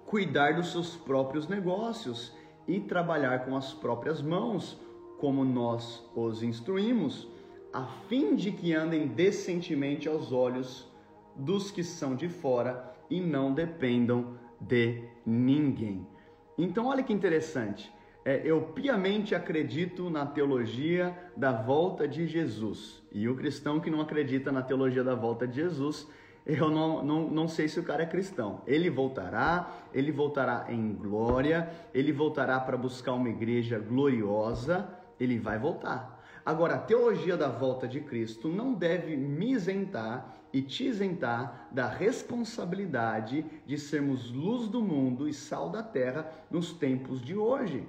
cuidar 0.06 0.54
dos 0.54 0.72
seus 0.72 0.96
próprios 0.96 1.48
negócios 1.48 2.32
e 2.68 2.80
trabalhar 2.80 3.44
com 3.44 3.58
as 3.58 3.74
próprias 3.74 4.22
mãos, 4.22 4.80
como 5.20 5.44
nós 5.44 6.08
os 6.16 6.44
instruímos, 6.44 7.28
a 7.74 7.88
fim 8.08 8.36
de 8.36 8.52
que 8.52 8.72
andem 8.72 9.08
decentemente 9.08 10.08
aos 10.08 10.32
olhos 10.32 10.88
dos 11.36 11.72
que 11.72 11.84
são 11.84 12.16
de 12.16 12.30
fora 12.30 12.94
e 13.10 13.20
não 13.20 13.52
dependam 13.52 14.38
de 14.62 15.10
ninguém. 15.26 16.08
Então, 16.56 16.86
olha 16.86 17.02
que 17.02 17.12
interessante. 17.12 17.95
É, 18.28 18.42
eu 18.44 18.60
piamente 18.60 19.36
acredito 19.36 20.10
na 20.10 20.26
teologia 20.26 21.16
da 21.38 21.52
volta 21.52 22.08
de 22.08 22.26
Jesus. 22.26 23.04
E 23.12 23.30
o 23.30 23.36
cristão 23.36 23.80
que 23.80 23.92
não 23.92 24.02
acredita 24.02 24.52
na 24.52 24.64
teologia 24.64 25.04
da 25.04 25.14
volta 25.14 25.48
de 25.48 25.58
Jesus, 25.58 26.08
eu 26.44 26.72
não, 26.72 27.06
não, 27.06 27.30
não 27.30 27.48
sei 27.48 27.68
se 27.68 27.80
o 27.80 27.84
cara 27.84 28.02
é 28.02 28.08
cristão. 28.08 28.64
Ele 28.66 28.90
voltará, 28.90 29.72
ele 29.94 30.12
voltará 30.12 30.66
em 30.70 30.96
glória, 30.96 31.70
ele 31.94 32.12
voltará 32.12 32.60
para 32.60 32.76
buscar 32.76 33.14
uma 33.14 33.30
igreja 33.30 33.78
gloriosa, 33.78 34.90
ele 35.20 35.38
vai 35.38 35.60
voltar. 35.60 36.20
Agora, 36.44 36.76
a 36.76 36.80
teologia 36.80 37.38
da 37.38 37.50
volta 37.50 37.88
de 37.88 38.00
Cristo 38.00 38.50
não 38.50 38.74
deve 38.74 39.16
me 39.16 39.52
isentar 39.52 40.36
e 40.52 40.64
te 40.64 40.88
isentar 40.88 41.68
da 41.72 41.88
responsabilidade 41.88 43.46
de 43.68 43.78
sermos 43.78 44.32
luz 44.32 44.68
do 44.68 44.82
mundo 44.82 45.28
e 45.28 45.34
sal 45.34 45.70
da 45.70 45.84
terra 45.84 46.32
nos 46.50 46.74
tempos 46.74 47.22
de 47.22 47.36
hoje. 47.36 47.88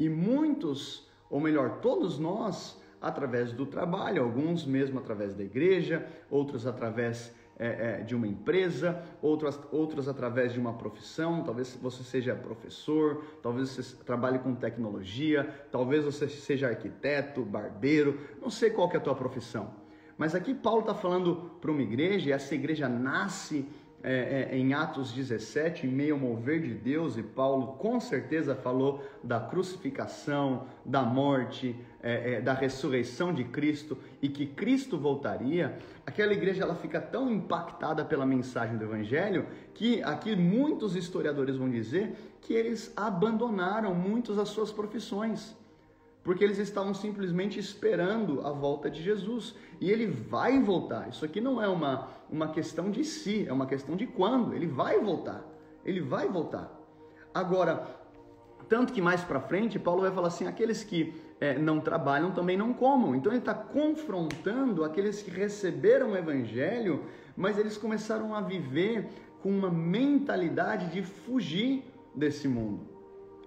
E 0.00 0.08
muitos, 0.08 1.06
ou 1.28 1.38
melhor, 1.38 1.80
todos 1.82 2.18
nós, 2.18 2.80
através 2.98 3.52
do 3.52 3.66
trabalho, 3.66 4.22
alguns 4.22 4.64
mesmo 4.64 4.98
através 4.98 5.34
da 5.34 5.44
igreja, 5.44 6.06
outros 6.30 6.66
através 6.66 7.30
é, 7.58 8.00
é, 8.00 8.02
de 8.02 8.16
uma 8.16 8.26
empresa, 8.26 9.04
outros, 9.20 9.60
outros 9.70 10.08
através 10.08 10.54
de 10.54 10.58
uma 10.58 10.72
profissão, 10.72 11.44
talvez 11.44 11.78
você 11.82 12.02
seja 12.02 12.34
professor, 12.34 13.22
talvez 13.42 13.68
você 13.68 13.94
trabalhe 13.96 14.38
com 14.38 14.54
tecnologia, 14.54 15.46
talvez 15.70 16.02
você 16.02 16.26
seja 16.26 16.68
arquiteto, 16.68 17.42
barbeiro, 17.42 18.18
não 18.40 18.48
sei 18.48 18.70
qual 18.70 18.90
é 18.90 18.96
a 18.96 19.00
tua 19.00 19.14
profissão. 19.14 19.74
Mas 20.16 20.34
aqui 20.34 20.54
Paulo 20.54 20.80
está 20.80 20.94
falando 20.94 21.50
para 21.60 21.70
uma 21.70 21.82
igreja, 21.82 22.30
e 22.30 22.32
essa 22.32 22.54
igreja 22.54 22.88
nasce 22.88 23.68
é, 24.02 24.48
é, 24.50 24.56
em 24.56 24.72
Atos 24.72 25.12
17, 25.12 25.86
em 25.86 25.90
meio 25.90 26.14
ao 26.14 26.20
mover 26.20 26.60
de 26.62 26.74
Deus, 26.74 27.16
e 27.16 27.22
Paulo 27.22 27.74
com 27.74 28.00
certeza 28.00 28.54
falou 28.54 29.04
da 29.22 29.38
crucificação, 29.38 30.66
da 30.84 31.02
morte, 31.02 31.76
é, 32.02 32.34
é, 32.34 32.40
da 32.40 32.54
ressurreição 32.54 33.32
de 33.32 33.44
Cristo 33.44 33.98
e 34.22 34.28
que 34.28 34.46
Cristo 34.46 34.96
voltaria, 34.96 35.78
aquela 36.06 36.32
igreja 36.32 36.62
ela 36.62 36.74
fica 36.74 37.00
tão 37.00 37.30
impactada 37.30 38.04
pela 38.04 38.24
mensagem 38.24 38.78
do 38.78 38.84
Evangelho 38.84 39.46
que 39.74 40.02
aqui 40.02 40.34
muitos 40.34 40.96
historiadores 40.96 41.56
vão 41.56 41.68
dizer 41.68 42.14
que 42.40 42.54
eles 42.54 42.92
abandonaram 42.96 43.94
muitas 43.94 44.36
das 44.36 44.48
suas 44.48 44.72
profissões 44.72 45.59
porque 46.22 46.44
eles 46.44 46.58
estavam 46.58 46.92
simplesmente 46.92 47.58
esperando 47.58 48.46
a 48.46 48.50
volta 48.50 48.90
de 48.90 49.02
Jesus. 49.02 49.54
E 49.80 49.90
ele 49.90 50.06
vai 50.06 50.60
voltar. 50.60 51.08
Isso 51.08 51.24
aqui 51.24 51.40
não 51.40 51.62
é 51.62 51.68
uma, 51.68 52.08
uma 52.30 52.48
questão 52.48 52.90
de 52.90 53.04
si, 53.04 53.46
é 53.48 53.52
uma 53.52 53.66
questão 53.66 53.96
de 53.96 54.06
quando. 54.06 54.54
Ele 54.54 54.66
vai 54.66 54.98
voltar. 55.00 55.42
Ele 55.84 56.00
vai 56.00 56.28
voltar. 56.28 56.70
Agora, 57.32 57.86
tanto 58.68 58.92
que 58.92 59.00
mais 59.00 59.22
para 59.22 59.40
frente, 59.40 59.78
Paulo 59.78 60.02
vai 60.02 60.12
falar 60.12 60.28
assim: 60.28 60.46
aqueles 60.46 60.84
que 60.84 61.14
é, 61.40 61.58
não 61.58 61.80
trabalham 61.80 62.32
também 62.32 62.56
não 62.56 62.74
comam. 62.74 63.14
Então 63.14 63.32
ele 63.32 63.38
está 63.38 63.54
confrontando 63.54 64.84
aqueles 64.84 65.22
que 65.22 65.30
receberam 65.30 66.12
o 66.12 66.16
evangelho, 66.16 67.04
mas 67.36 67.58
eles 67.58 67.78
começaram 67.78 68.34
a 68.34 68.42
viver 68.42 69.08
com 69.42 69.50
uma 69.50 69.70
mentalidade 69.70 70.92
de 70.92 71.02
fugir 71.02 71.82
desse 72.14 72.46
mundo. 72.46 72.86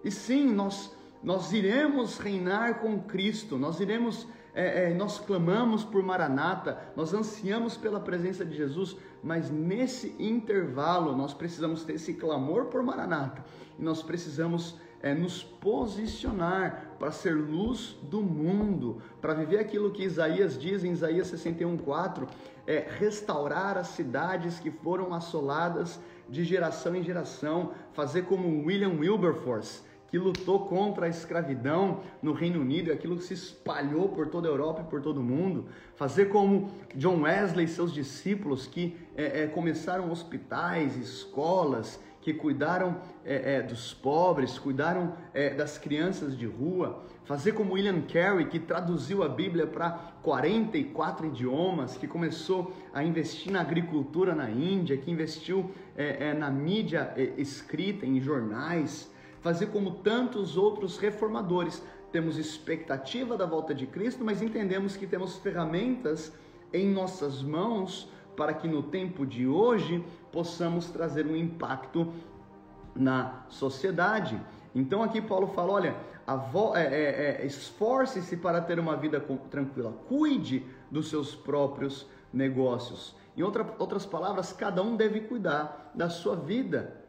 E 0.03 0.09
sim, 0.09 0.51
nós 0.51 0.91
nós 1.23 1.53
iremos 1.53 2.17
reinar 2.17 2.81
com 2.81 2.99
Cristo, 2.99 3.57
nós 3.57 3.79
iremos, 3.79 4.27
é, 4.53 4.91
é, 4.91 4.93
nós 4.93 5.19
clamamos 5.19 5.83
por 5.83 6.03
Maranata, 6.03 6.77
nós 6.95 7.13
ansiamos 7.13 7.77
pela 7.77 7.99
presença 7.99 8.43
de 8.43 8.55
Jesus, 8.57 8.97
mas 9.23 9.49
nesse 9.49 10.15
intervalo 10.19 11.15
nós 11.15 11.33
precisamos 11.33 11.85
ter 11.85 11.93
esse 11.93 12.15
clamor 12.15 12.65
por 12.65 12.83
Maranata. 12.83 13.43
E 13.79 13.81
nós 13.81 14.03
precisamos 14.03 14.77
é, 15.01 15.13
nos 15.13 15.43
posicionar 15.43 16.95
para 16.99 17.11
ser 17.11 17.35
luz 17.35 17.97
do 18.03 18.21
mundo, 18.21 19.01
para 19.21 19.33
viver 19.33 19.59
aquilo 19.59 19.91
que 19.91 20.03
Isaías 20.03 20.57
diz 20.57 20.83
em 20.83 20.91
Isaías 20.91 21.27
61:4, 21.27 22.27
é 22.65 22.87
restaurar 22.97 23.77
as 23.77 23.87
cidades 23.87 24.59
que 24.59 24.71
foram 24.71 25.13
assoladas 25.13 25.99
de 26.29 26.45
geração 26.45 26.95
em 26.95 27.03
geração, 27.03 27.71
fazer 27.91 28.23
como 28.23 28.65
William 28.65 28.97
Wilberforce, 28.97 29.81
que 30.13 30.19
lutou 30.19 30.67
contra 30.67 31.07
a 31.07 31.09
escravidão 31.09 32.01
no 32.21 32.33
Reino 32.33 32.61
Unido, 32.61 32.91
aquilo 32.91 33.17
que 33.17 33.23
se 33.23 33.33
espalhou 33.33 34.09
por 34.09 34.27
toda 34.27 34.47
a 34.47 34.51
Europa 34.51 34.83
e 34.85 34.87
por 34.87 35.01
todo 35.01 35.17
o 35.17 35.23
mundo, 35.23 35.65
fazer 35.95 36.29
como 36.29 36.69
John 36.93 37.21
Wesley 37.21 37.65
e 37.65 37.67
seus 37.67 37.91
discípulos 37.91 38.67
que 38.67 38.95
é, 39.17 39.41
é, 39.41 39.47
começaram 39.47 40.11
hospitais, 40.11 40.95
escolas, 40.97 41.99
que 42.21 42.31
cuidaram 42.31 43.01
é, 43.25 43.55
é, 43.55 43.61
dos 43.63 43.91
pobres, 43.91 44.59
cuidaram 44.59 45.15
é, 45.33 45.49
das 45.49 45.79
crianças 45.79 46.37
de 46.37 46.45
rua, 46.45 47.03
fazer 47.25 47.53
como 47.53 47.73
William 47.73 48.01
Carey, 48.01 48.45
que 48.45 48.59
traduziu 48.59 49.23
a 49.23 49.27
Bíblia 49.27 49.65
para 49.65 50.13
44 50.21 51.25
idiomas, 51.25 51.97
que 51.97 52.05
começou 52.05 52.71
a 52.93 53.03
investir 53.03 53.51
na 53.51 53.61
agricultura 53.61 54.35
na 54.35 54.47
Índia, 54.47 54.95
que 54.95 55.09
investiu 55.09 55.71
é, 55.97 56.35
na 56.35 56.51
mídia 56.51 57.15
escrita, 57.35 58.05
em 58.05 58.21
jornais, 58.21 59.11
fazer 59.43 59.67
como 59.67 59.91
tantos 59.95 60.57
outros 60.57 60.97
reformadores. 60.97 61.83
Temos 62.11 62.37
expectativa 62.37 63.37
da 63.37 63.45
volta 63.45 63.75
de 63.75 63.85
Cristo, 63.85 64.23
mas 64.23 64.41
entendemos 64.41 64.95
que 64.95 65.05
temos 65.05 65.37
ferramentas 65.37 66.33
em 66.71 66.89
nossas 66.89 67.43
mãos 67.43 68.09
para 68.35 68.53
que 68.53 68.67
no 68.67 68.81
tempo 68.81 69.25
de 69.25 69.45
hoje 69.45 70.03
possamos 70.31 70.89
trazer 70.89 71.27
um 71.27 71.35
impacto 71.35 72.11
na 72.95 73.45
sociedade. 73.49 74.39
Então 74.73 75.03
aqui 75.03 75.21
Paulo 75.21 75.47
fala, 75.47 75.73
olha, 75.73 75.95
é, 76.75 76.81
é, 76.81 77.41
é, 77.41 77.45
esforce-se 77.45 78.37
para 78.37 78.61
ter 78.61 78.79
uma 78.79 78.95
vida 78.95 79.19
tranquila, 79.51 79.93
cuide 80.07 80.65
dos 80.89 81.09
seus 81.09 81.35
próprios 81.35 82.07
negócios. 82.31 83.15
Em 83.35 83.43
outra, 83.43 83.67
outras 83.77 84.05
palavras, 84.05 84.53
cada 84.53 84.81
um 84.81 84.95
deve 84.95 85.21
cuidar 85.21 85.91
da 85.93 86.09
sua 86.09 86.35
vida. 86.35 87.02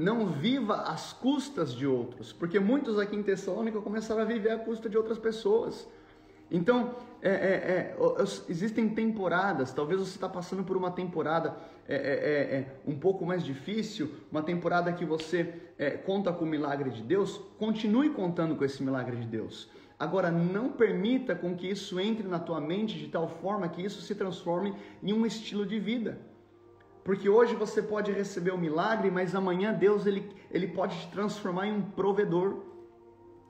Não 0.00 0.28
viva 0.28 0.76
às 0.76 1.12
custas 1.12 1.74
de 1.74 1.86
outros, 1.86 2.32
porque 2.32 2.58
muitos 2.58 2.98
aqui 2.98 3.14
em 3.14 3.22
Tessalônica 3.22 3.82
começaram 3.82 4.22
a 4.22 4.24
viver 4.24 4.50
à 4.50 4.58
custa 4.58 4.88
de 4.88 4.96
outras 4.96 5.18
pessoas. 5.18 5.86
Então, 6.50 6.94
é, 7.20 7.28
é, 7.28 7.34
é, 7.34 7.96
existem 8.48 8.88
temporadas, 8.88 9.74
talvez 9.74 10.00
você 10.00 10.14
está 10.14 10.26
passando 10.26 10.64
por 10.64 10.74
uma 10.74 10.90
temporada 10.90 11.54
é, 11.86 11.96
é, 11.96 11.98
é, 11.98 12.66
um 12.86 12.98
pouco 12.98 13.26
mais 13.26 13.44
difícil, 13.44 14.10
uma 14.32 14.42
temporada 14.42 14.90
que 14.90 15.04
você 15.04 15.54
conta 16.06 16.32
com 16.32 16.46
o 16.46 16.48
milagre 16.48 16.88
de 16.88 17.02
Deus, 17.02 17.38
continue 17.58 18.08
contando 18.08 18.56
com 18.56 18.64
esse 18.64 18.82
milagre 18.82 19.16
de 19.16 19.26
Deus. 19.26 19.68
Agora, 19.98 20.30
não 20.30 20.72
permita 20.72 21.34
com 21.34 21.54
que 21.54 21.68
isso 21.68 22.00
entre 22.00 22.26
na 22.26 22.38
tua 22.38 22.58
mente 22.58 22.98
de 22.98 23.08
tal 23.08 23.28
forma 23.28 23.68
que 23.68 23.82
isso 23.82 24.00
se 24.00 24.14
transforme 24.14 24.74
em 25.02 25.12
um 25.12 25.26
estilo 25.26 25.66
de 25.66 25.78
vida. 25.78 26.29
Porque 27.04 27.28
hoje 27.28 27.54
você 27.54 27.82
pode 27.82 28.12
receber 28.12 28.52
o 28.52 28.58
milagre, 28.58 29.10
mas 29.10 29.34
amanhã 29.34 29.72
Deus 29.72 30.06
ele, 30.06 30.30
ele 30.50 30.68
pode 30.68 30.98
te 30.98 31.10
transformar 31.10 31.66
em 31.66 31.72
um 31.72 31.82
provedor. 31.82 32.58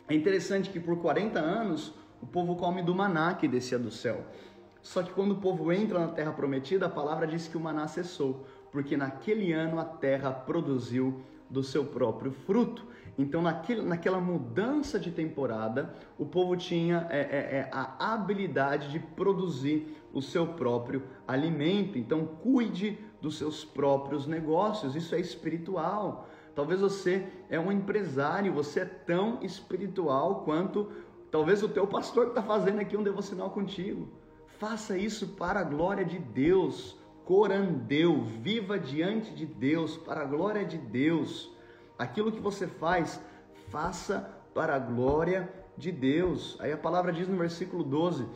É 0.08 0.14
interessante 0.14 0.70
que 0.70 0.78
por 0.78 0.98
40 0.98 1.38
anos 1.38 1.94
o 2.22 2.26
povo 2.26 2.56
come 2.56 2.82
do 2.82 2.94
maná 2.94 3.34
que 3.34 3.48
descia 3.48 3.78
do 3.78 3.90
céu. 3.90 4.24
Só 4.82 5.02
que 5.02 5.12
quando 5.12 5.32
o 5.32 5.40
povo 5.40 5.72
entra 5.72 5.98
na 5.98 6.08
terra 6.08 6.32
prometida, 6.32 6.86
a 6.86 6.90
palavra 6.90 7.26
diz 7.26 7.48
que 7.48 7.56
o 7.56 7.60
maná 7.60 7.86
cessou, 7.86 8.46
porque 8.72 8.96
naquele 8.96 9.52
ano 9.52 9.78
a 9.78 9.84
terra 9.84 10.30
produziu 10.30 11.22
do 11.48 11.62
seu 11.62 11.84
próprio 11.84 12.32
fruto. 12.32 12.86
Então, 13.18 13.42
naquele, 13.42 13.82
naquela 13.82 14.20
mudança 14.20 14.98
de 14.98 15.10
temporada, 15.10 15.94
o 16.18 16.24
povo 16.24 16.56
tinha 16.56 17.06
é, 17.10 17.18
é, 17.18 17.22
é, 17.58 17.70
a 17.72 18.12
habilidade 18.12 18.90
de 18.90 18.98
produzir 18.98 19.96
o 20.12 20.22
seu 20.22 20.46
próprio 20.46 21.02
alimento. 21.26 21.98
Então, 21.98 22.26
cuide 22.26 22.98
dos 23.20 23.36
seus 23.36 23.64
próprios 23.64 24.26
negócios. 24.26 24.96
Isso 24.96 25.14
é 25.14 25.20
espiritual. 25.20 26.28
Talvez 26.54 26.80
você 26.80 27.28
é 27.48 27.60
um 27.60 27.70
empresário, 27.70 28.52
você 28.52 28.80
é 28.80 28.84
tão 28.84 29.38
espiritual 29.42 30.42
quanto 30.44 30.90
Talvez 31.30 31.62
o 31.62 31.68
teu 31.68 31.86
pastor 31.86 32.28
está 32.28 32.42
fazendo 32.42 32.80
aqui 32.80 32.96
um 32.96 33.02
devocional 33.02 33.50
contigo. 33.50 34.08
Faça 34.58 34.98
isso 34.98 35.28
para 35.28 35.60
a 35.60 35.64
glória 35.64 36.04
de 36.04 36.18
Deus. 36.18 36.98
Corandeu, 37.24 38.24
viva 38.42 38.78
diante 38.78 39.32
de 39.32 39.46
Deus, 39.46 39.96
para 39.96 40.22
a 40.22 40.24
glória 40.24 40.64
de 40.64 40.76
Deus. 40.76 41.54
Aquilo 42.00 42.32
que 42.32 42.40
você 42.40 42.66
faz, 42.66 43.20
faça 43.68 44.34
para 44.54 44.74
a 44.74 44.78
glória 44.78 45.52
de 45.76 45.92
Deus. 45.92 46.56
Aí 46.58 46.72
a 46.72 46.78
palavra 46.78 47.12
diz 47.12 47.28
no 47.28 47.36
versículo 47.36 47.84
12: 47.84 48.26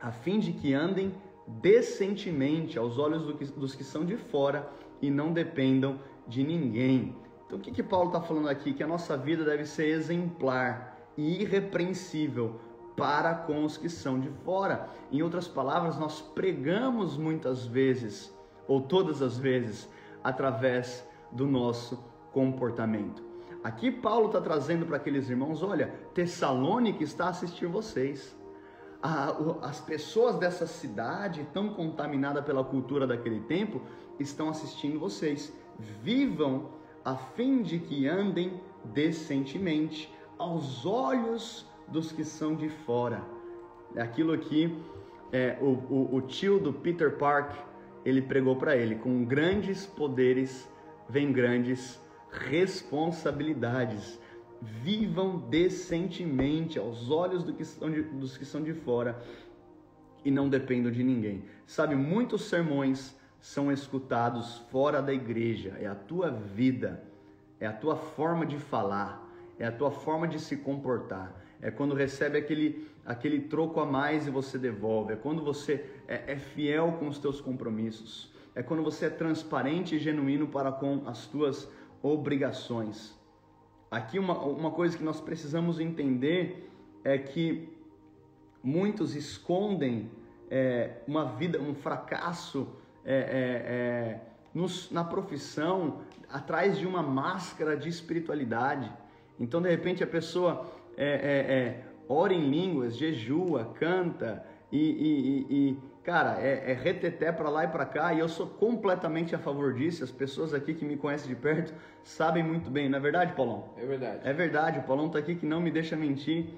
a 0.00 0.10
fim 0.10 0.40
de 0.40 0.52
que 0.52 0.74
andem 0.74 1.14
decentemente 1.46 2.76
aos 2.76 2.98
olhos 2.98 3.22
dos 3.52 3.76
que 3.76 3.84
são 3.84 4.04
de 4.04 4.16
fora 4.16 4.68
e 5.00 5.12
não 5.12 5.32
dependam 5.32 6.00
de 6.26 6.42
ninguém. 6.42 7.14
Então 7.46 7.56
o 7.56 7.60
que, 7.60 7.70
que 7.70 7.84
Paulo 7.84 8.08
está 8.08 8.20
falando 8.20 8.48
aqui? 8.48 8.74
Que 8.74 8.82
a 8.82 8.88
nossa 8.88 9.16
vida 9.16 9.44
deve 9.44 9.64
ser 9.64 9.86
exemplar 9.86 10.98
e 11.16 11.42
irrepreensível 11.42 12.58
para 12.96 13.32
com 13.32 13.64
os 13.64 13.76
que 13.76 13.88
são 13.88 14.18
de 14.18 14.28
fora. 14.44 14.88
Em 15.12 15.22
outras 15.22 15.46
palavras, 15.46 15.96
nós 15.96 16.20
pregamos 16.20 17.16
muitas 17.16 17.64
vezes, 17.64 18.36
ou 18.66 18.80
todas 18.80 19.22
as 19.22 19.38
vezes, 19.38 19.88
através 20.24 21.06
do 21.30 21.46
nosso 21.46 22.15
comportamento. 22.36 23.24
Aqui 23.64 23.90
Paulo 23.90 24.26
está 24.26 24.42
trazendo 24.42 24.84
para 24.84 24.98
aqueles 24.98 25.30
irmãos: 25.30 25.62
olha, 25.62 25.86
Tessalônica 26.12 27.02
está 27.02 27.24
a 27.24 27.30
assistir 27.30 27.66
vocês. 27.66 28.36
As 29.62 29.80
pessoas 29.80 30.36
dessa 30.36 30.66
cidade, 30.66 31.48
tão 31.54 31.70
contaminada 31.70 32.42
pela 32.42 32.62
cultura 32.62 33.06
daquele 33.06 33.40
tempo, 33.40 33.80
estão 34.20 34.50
assistindo 34.50 34.98
vocês. 34.98 35.50
Vivam 35.78 36.72
a 37.02 37.14
fim 37.16 37.62
de 37.62 37.78
que 37.78 38.06
andem 38.06 38.60
decentemente, 38.84 40.12
aos 40.36 40.84
olhos 40.84 41.66
dos 41.88 42.12
que 42.12 42.24
são 42.24 42.54
de 42.54 42.68
fora. 42.68 43.22
É 43.94 44.02
aquilo 44.02 44.34
aqui, 44.34 44.78
é, 45.32 45.56
o, 45.62 45.68
o, 45.68 46.16
o 46.16 46.20
tio 46.20 46.58
do 46.58 46.72
Peter 46.72 47.16
Park, 47.16 47.52
ele 48.04 48.20
pregou 48.20 48.56
para 48.56 48.76
ele: 48.76 48.96
com 48.96 49.24
grandes 49.24 49.86
poderes 49.86 50.68
vem 51.08 51.32
grandes 51.32 52.04
responsabilidades. 52.48 54.18
Vivam 54.60 55.38
decentemente 55.38 56.78
aos 56.78 57.10
olhos 57.10 57.44
do 57.44 57.52
que 57.52 57.62
de, 57.62 58.02
dos 58.02 58.36
que 58.36 58.44
são 58.44 58.62
de 58.62 58.72
fora 58.72 59.22
e 60.24 60.30
não 60.30 60.48
dependam 60.48 60.90
de 60.90 61.04
ninguém. 61.04 61.44
Sabe, 61.66 61.94
muitos 61.94 62.42
sermões 62.42 63.16
são 63.40 63.70
escutados 63.70 64.58
fora 64.70 65.00
da 65.00 65.12
igreja, 65.12 65.76
é 65.78 65.86
a 65.86 65.94
tua 65.94 66.30
vida, 66.30 67.02
é 67.60 67.66
a 67.66 67.72
tua 67.72 67.96
forma 67.96 68.44
de 68.44 68.58
falar, 68.58 69.24
é 69.58 69.66
a 69.66 69.72
tua 69.72 69.90
forma 69.90 70.26
de 70.26 70.40
se 70.40 70.56
comportar. 70.56 71.32
É 71.60 71.70
quando 71.70 71.94
recebe 71.94 72.38
aquele, 72.38 72.88
aquele 73.04 73.40
troco 73.40 73.80
a 73.80 73.86
mais 73.86 74.26
e 74.26 74.30
você 74.30 74.58
devolve. 74.58 75.12
É 75.14 75.16
quando 75.16 75.42
você 75.42 75.84
é, 76.06 76.32
é 76.32 76.36
fiel 76.36 76.96
com 76.98 77.08
os 77.08 77.18
teus 77.18 77.40
compromissos. 77.40 78.32
É 78.54 78.62
quando 78.62 78.82
você 78.82 79.06
é 79.06 79.10
transparente 79.10 79.94
e 79.94 79.98
genuíno 79.98 80.48
para 80.48 80.72
com 80.72 81.02
as 81.06 81.26
tuas 81.26 81.68
obrigações. 82.02 83.14
Aqui 83.90 84.18
uma, 84.18 84.38
uma 84.38 84.70
coisa 84.70 84.96
que 84.96 85.04
nós 85.04 85.20
precisamos 85.20 85.80
entender 85.80 86.70
é 87.04 87.16
que 87.16 87.68
muitos 88.62 89.14
escondem 89.14 90.10
é, 90.50 90.98
uma 91.06 91.24
vida, 91.24 91.60
um 91.60 91.74
fracasso 91.74 92.68
é, 93.04 93.14
é, 93.14 93.20
é 93.20 94.20
nos, 94.52 94.90
na 94.90 95.04
profissão 95.04 96.00
atrás 96.28 96.78
de 96.78 96.86
uma 96.86 97.02
máscara 97.02 97.76
de 97.76 97.88
espiritualidade. 97.88 98.90
Então, 99.38 99.60
de 99.60 99.68
repente, 99.68 100.02
a 100.02 100.06
pessoa 100.06 100.66
é, 100.96 101.06
é, 101.06 101.84
ora 102.08 102.32
em 102.32 102.48
línguas, 102.48 102.96
jejua, 102.96 103.72
canta 103.78 104.44
e, 104.72 104.78
e, 104.78 105.46
e 105.50 105.78
cara, 106.06 106.40
é, 106.40 106.70
é 106.70 106.72
reteté 106.72 107.32
para 107.32 107.50
lá 107.50 107.64
e 107.64 107.66
para 107.66 107.84
cá 107.84 108.14
e 108.14 108.20
eu 108.20 108.28
sou 108.28 108.46
completamente 108.46 109.34
a 109.34 109.38
favor 109.40 109.74
disso. 109.74 110.04
As 110.04 110.12
pessoas 110.12 110.54
aqui 110.54 110.72
que 110.72 110.84
me 110.84 110.96
conhecem 110.96 111.28
de 111.28 111.34
perto 111.34 111.74
sabem 112.04 112.44
muito 112.44 112.70
bem, 112.70 112.88
não 112.88 112.98
é 112.98 113.00
verdade, 113.00 113.32
Paulão? 113.32 113.70
É 113.76 113.84
verdade. 113.84 114.20
É 114.22 114.32
verdade, 114.32 114.78
o 114.78 114.82
Paulão 114.84 115.08
está 115.08 115.18
aqui 115.18 115.34
que 115.34 115.44
não 115.44 115.60
me 115.60 115.68
deixa 115.68 115.96
mentir. 115.96 116.54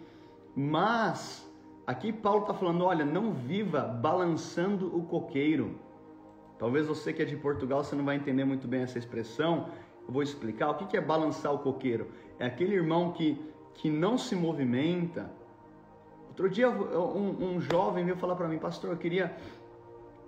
Mas 0.55 1.51
aqui 1.87 2.13
Paulo 2.13 2.43
está 2.43 2.53
falando: 2.53 2.85
olha, 2.85 3.07
não 3.07 3.33
viva 3.33 3.81
balançando 3.81 4.95
o 4.95 5.03
coqueiro. 5.05 5.81
Talvez 6.59 6.87
você 6.87 7.11
que 7.15 7.23
é 7.23 7.25
de 7.25 7.37
Portugal 7.37 7.83
você 7.83 7.97
não 7.97 8.05
vai 8.05 8.17
entender 8.17 8.45
muito 8.45 8.69
bem 8.69 8.83
essa 8.83 8.99
expressão. 8.99 9.71
Eu 10.07 10.13
vou 10.13 10.23
explicar 10.23 10.69
o 10.69 10.75
que 10.75 10.95
é 10.95 11.01
balançar 11.01 11.55
o 11.55 11.61
coqueiro. 11.61 12.09
É 12.39 12.45
aquele 12.45 12.75
irmão 12.75 13.13
que, 13.13 13.41
que 13.73 13.89
não 13.89 14.19
se 14.19 14.37
movimenta. 14.37 15.38
Outro 16.39 16.55
dia 16.55 16.71
um, 16.71 17.57
um 17.57 17.61
jovem 17.61 18.05
veio 18.05 18.17
falar 18.17 18.37
para 18.37 18.47
mim, 18.47 18.59
pastor, 18.59 18.91
eu 18.91 18.97
queria. 18.97 19.37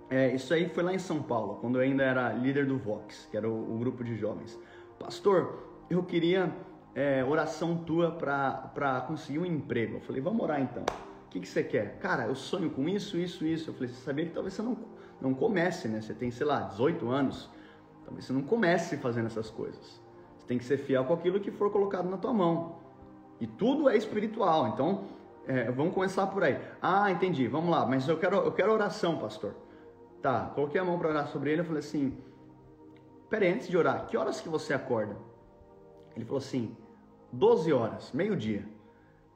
É, 0.09 0.35
isso 0.35 0.53
aí 0.53 0.67
foi 0.67 0.83
lá 0.83 0.93
em 0.93 0.99
São 0.99 1.23
Paulo, 1.23 1.55
quando 1.61 1.77
eu 1.77 1.81
ainda 1.81 2.03
era 2.03 2.33
líder 2.33 2.65
do 2.65 2.77
Vox, 2.77 3.29
que 3.31 3.37
era 3.37 3.49
o, 3.49 3.75
o 3.75 3.77
grupo 3.79 4.03
de 4.03 4.17
jovens. 4.17 4.59
Pastor, 4.99 5.63
eu 5.89 6.03
queria 6.03 6.53
é, 6.93 7.23
oração 7.23 7.77
tua 7.77 8.11
para 8.11 9.05
conseguir 9.07 9.39
um 9.39 9.45
emprego. 9.45 9.95
Eu 9.95 10.01
falei, 10.01 10.21
vamos 10.21 10.41
orar 10.41 10.61
então. 10.61 10.83
O 10.83 11.29
que, 11.29 11.39
que 11.39 11.47
você 11.47 11.63
quer? 11.63 11.97
Cara, 11.99 12.25
eu 12.25 12.35
sonho 12.35 12.69
com 12.69 12.89
isso, 12.89 13.17
isso, 13.17 13.45
isso. 13.45 13.69
Eu 13.69 13.73
falei, 13.73 13.87
você 13.87 14.01
sabia 14.01 14.25
que 14.25 14.33
talvez 14.33 14.53
você 14.53 14.61
não, 14.61 14.77
não 15.21 15.33
comece, 15.33 15.87
né? 15.87 16.01
Você 16.01 16.13
tem, 16.13 16.29
sei 16.29 16.45
lá, 16.45 16.59
18 16.59 17.09
anos. 17.09 17.49
Talvez 18.03 18.25
você 18.25 18.33
não 18.33 18.41
comece 18.41 18.97
fazendo 18.97 19.27
essas 19.27 19.49
coisas. 19.49 20.01
Você 20.37 20.45
tem 20.45 20.57
que 20.57 20.65
ser 20.65 20.77
fiel 20.77 21.05
com 21.05 21.13
aquilo 21.13 21.39
que 21.39 21.51
for 21.51 21.71
colocado 21.71 22.09
na 22.09 22.17
tua 22.17 22.33
mão. 22.33 22.75
E 23.39 23.47
tudo 23.47 23.89
é 23.89 23.95
espiritual. 23.95 24.67
Então, 24.67 25.05
é, 25.47 25.71
vamos 25.71 25.93
começar 25.93 26.27
por 26.27 26.43
aí. 26.43 26.59
Ah, 26.81 27.11
entendi. 27.11 27.47
Vamos 27.47 27.69
lá. 27.69 27.85
Mas 27.85 28.07
eu 28.07 28.17
quero, 28.17 28.37
eu 28.37 28.51
quero 28.51 28.71
oração, 28.71 29.17
pastor. 29.17 29.55
Tá, 30.21 30.51
coloquei 30.53 30.79
a 30.79 30.85
mão 30.85 30.99
para 30.99 31.09
orar 31.09 31.27
sobre 31.27 31.51
ele. 31.51 31.61
Eu 31.61 31.65
falei 31.65 31.79
assim: 31.79 32.17
Peraí, 33.29 33.51
antes 33.51 33.67
de 33.67 33.77
orar, 33.77 34.05
que 34.05 34.15
horas 34.15 34.39
que 34.39 34.49
você 34.49 34.73
acorda? 34.73 35.17
Ele 36.15 36.25
falou 36.25 36.39
assim: 36.39 36.75
12 37.31 37.73
horas, 37.73 38.11
meio-dia. 38.11 38.67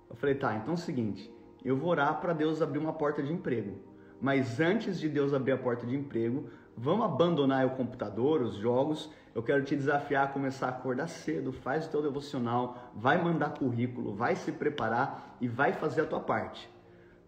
Eu 0.10 0.16
falei: 0.16 0.36
Tá, 0.36 0.56
então 0.56 0.74
é 0.74 0.76
o 0.76 0.80
seguinte. 0.80 1.34
Eu 1.64 1.76
vou 1.76 1.90
orar 1.90 2.22
para 2.22 2.34
Deus 2.34 2.62
abrir 2.62 2.78
uma 2.78 2.94
porta 2.94 3.24
de 3.24 3.34
emprego. 3.34 3.80
Mas 4.22 4.60
antes 4.60 5.00
de 5.00 5.10
Deus 5.10 5.34
abrir 5.34 5.54
a 5.54 5.58
porta 5.58 5.86
de 5.86 5.96
emprego, 5.96 6.50
vamos 6.78 7.06
abandonar 7.06 7.66
o 7.66 7.72
computador, 7.72 8.42
os 8.42 8.56
jogos. 8.56 9.12
Eu 9.34 9.44
quero 9.44 9.64
te 9.64 9.76
desafiar 9.76 10.26
a 10.26 10.28
começar 10.28 10.68
a 10.68 10.70
acordar 10.70 11.08
cedo, 11.08 11.52
faz 11.52 11.86
o 11.86 11.90
teu 11.90 12.02
devocional, 12.02 12.92
vai 12.96 13.22
mandar 13.22 13.54
currículo, 13.54 14.14
vai 14.14 14.36
se 14.36 14.52
preparar 14.52 15.38
e 15.42 15.48
vai 15.48 15.74
fazer 15.74 16.02
a 16.02 16.06
tua 16.06 16.20
parte. 16.20 16.70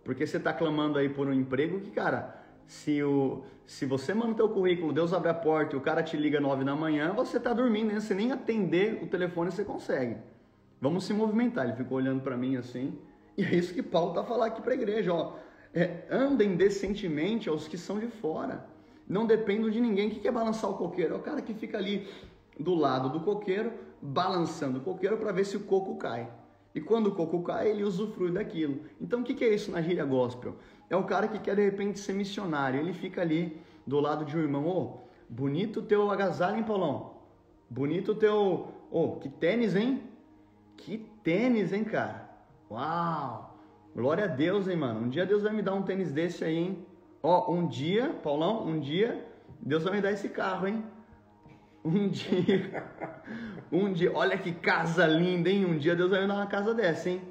Porque 0.04 0.26
você 0.26 0.38
está 0.38 0.54
clamando 0.54 0.98
aí 0.98 1.10
por 1.10 1.28
um 1.28 1.34
emprego 1.34 1.82
que, 1.82 1.92
cara, 1.92 2.42
se, 2.66 3.04
o, 3.04 3.44
se 3.66 3.86
você 3.86 4.14
manda 4.14 4.32
o 4.32 4.36
teu 4.36 4.50
currículo, 4.50 4.94
Deus 4.94 5.12
abre 5.12 5.30
a 5.30 5.34
porta 5.34 5.76
e 5.76 5.78
o 5.78 5.82
cara 5.82 6.02
te 6.02 6.16
liga 6.16 6.40
nove 6.40 6.64
da 6.64 6.76
manhã, 6.76 7.12
você 7.14 7.38
está 7.38 7.52
dormindo, 7.54 7.94
né? 7.94 8.00
você 8.00 8.14
nem 8.14 8.32
atender 8.32 9.04
o 9.04 9.08
telefone 9.08 9.52
você 9.52 9.66
consegue. 9.66 10.18
Vamos 10.80 11.06
se 11.06 11.14
movimentar. 11.14 11.66
Ele 11.66 11.76
ficou 11.76 11.98
olhando 11.98 12.22
para 12.22 12.38
mim 12.38 12.56
assim. 12.56 12.98
E 13.38 13.44
é 13.44 13.54
isso 13.54 13.74
que 13.74 13.84
Paulo 13.84 14.10
está 14.10 14.24
falando 14.24 14.48
aqui 14.48 14.62
para 14.62 14.74
a 14.74 14.76
igreja. 14.76 15.14
Ó. 15.14 15.34
É, 15.74 16.06
andem 16.10 16.56
decentemente 16.56 17.50
aos 17.50 17.68
que 17.68 17.78
são 17.78 18.00
de 18.00 18.08
fora. 18.08 18.66
Não 19.08 19.26
dependam 19.26 19.70
de 19.70 19.80
ninguém. 19.80 20.08
O 20.08 20.12
que 20.12 20.28
é 20.28 20.32
balançar 20.32 20.70
o 20.70 20.76
coqueiro? 20.76 21.14
É 21.14 21.18
o 21.18 21.22
cara 21.22 21.42
que 21.42 21.54
fica 21.54 21.78
ali 21.78 22.08
do 22.60 22.74
lado 22.74 23.10
do 23.10 23.22
coqueiro, 23.22 23.72
balançando 24.02 24.80
o 24.80 24.82
coqueiro 24.82 25.18
para 25.18 25.32
ver 25.32 25.46
se 25.46 25.56
o 25.56 25.62
coco 25.62 25.96
cai. 25.96 26.30
E 26.76 26.82
quando 26.82 27.08
o 27.08 27.16
coco 27.16 27.42
cai, 27.42 27.70
ele 27.70 27.84
usufrui 27.84 28.32
daquilo. 28.32 28.82
Então 29.00 29.22
o 29.22 29.24
que 29.24 29.44
é 29.44 29.54
isso 29.54 29.72
na 29.72 29.82
gíria 29.82 30.06
gospel? 30.06 30.56
É 30.90 30.96
o 30.96 31.04
cara 31.04 31.28
que 31.28 31.40
quer 31.40 31.56
de 31.56 31.64
repente 31.64 32.00
ser 32.00 32.14
missionário. 32.14 32.80
Ele 32.80 32.94
fica 32.94 33.22
ali 33.22 33.60
do 33.86 34.00
lado 34.00 34.26
de 34.26 34.38
um 34.38 34.42
irmão. 34.42 34.68
Ô, 34.68 34.80
oh, 34.80 34.98
bonito 35.30 35.82
teu 35.82 36.12
agasalho, 36.12 36.58
hein, 36.58 36.64
Paulão? 36.64 37.14
Bonito 37.70 38.14
teu. 38.14 38.68
Ô, 38.92 39.04
oh, 39.04 39.16
que 39.18 39.30
tênis, 39.30 39.76
hein? 39.76 40.04
Que 40.76 40.98
tênis, 41.24 41.74
hein, 41.74 41.84
cara? 41.84 42.30
Uau! 42.70 43.58
Glória 43.96 44.26
a 44.26 44.28
Deus, 44.28 44.68
hein, 44.68 44.78
mano? 44.78 45.02
Um 45.02 45.10
dia 45.10 45.26
Deus 45.26 45.44
vai 45.44 45.54
me 45.54 45.62
dar 45.62 45.74
um 45.74 45.82
tênis 45.82 46.12
desse 46.12 46.44
aí, 46.44 46.56
hein? 46.56 46.86
Ó, 47.22 47.52
um 47.52 47.68
dia, 47.68 48.14
Paulão, 48.24 48.66
um 48.66 48.80
dia 48.80 49.26
Deus 49.62 49.84
vai 49.84 49.94
me 49.94 50.02
dar 50.02 50.12
esse 50.12 50.30
carro, 50.30 50.68
hein? 50.68 50.84
Um 51.84 52.08
dia. 52.10 52.84
Um 53.70 53.92
dia. 53.92 54.14
Olha 54.16 54.38
que 54.38 54.54
casa 54.54 55.06
linda, 55.06 55.50
hein? 55.50 55.66
Um 55.66 55.78
dia 55.78 55.94
Deus 55.94 56.10
vai 56.10 56.22
me 56.22 56.28
dar 56.28 56.36
uma 56.36 56.48
casa 56.48 56.74
dessa, 56.74 57.10
hein? 57.10 57.22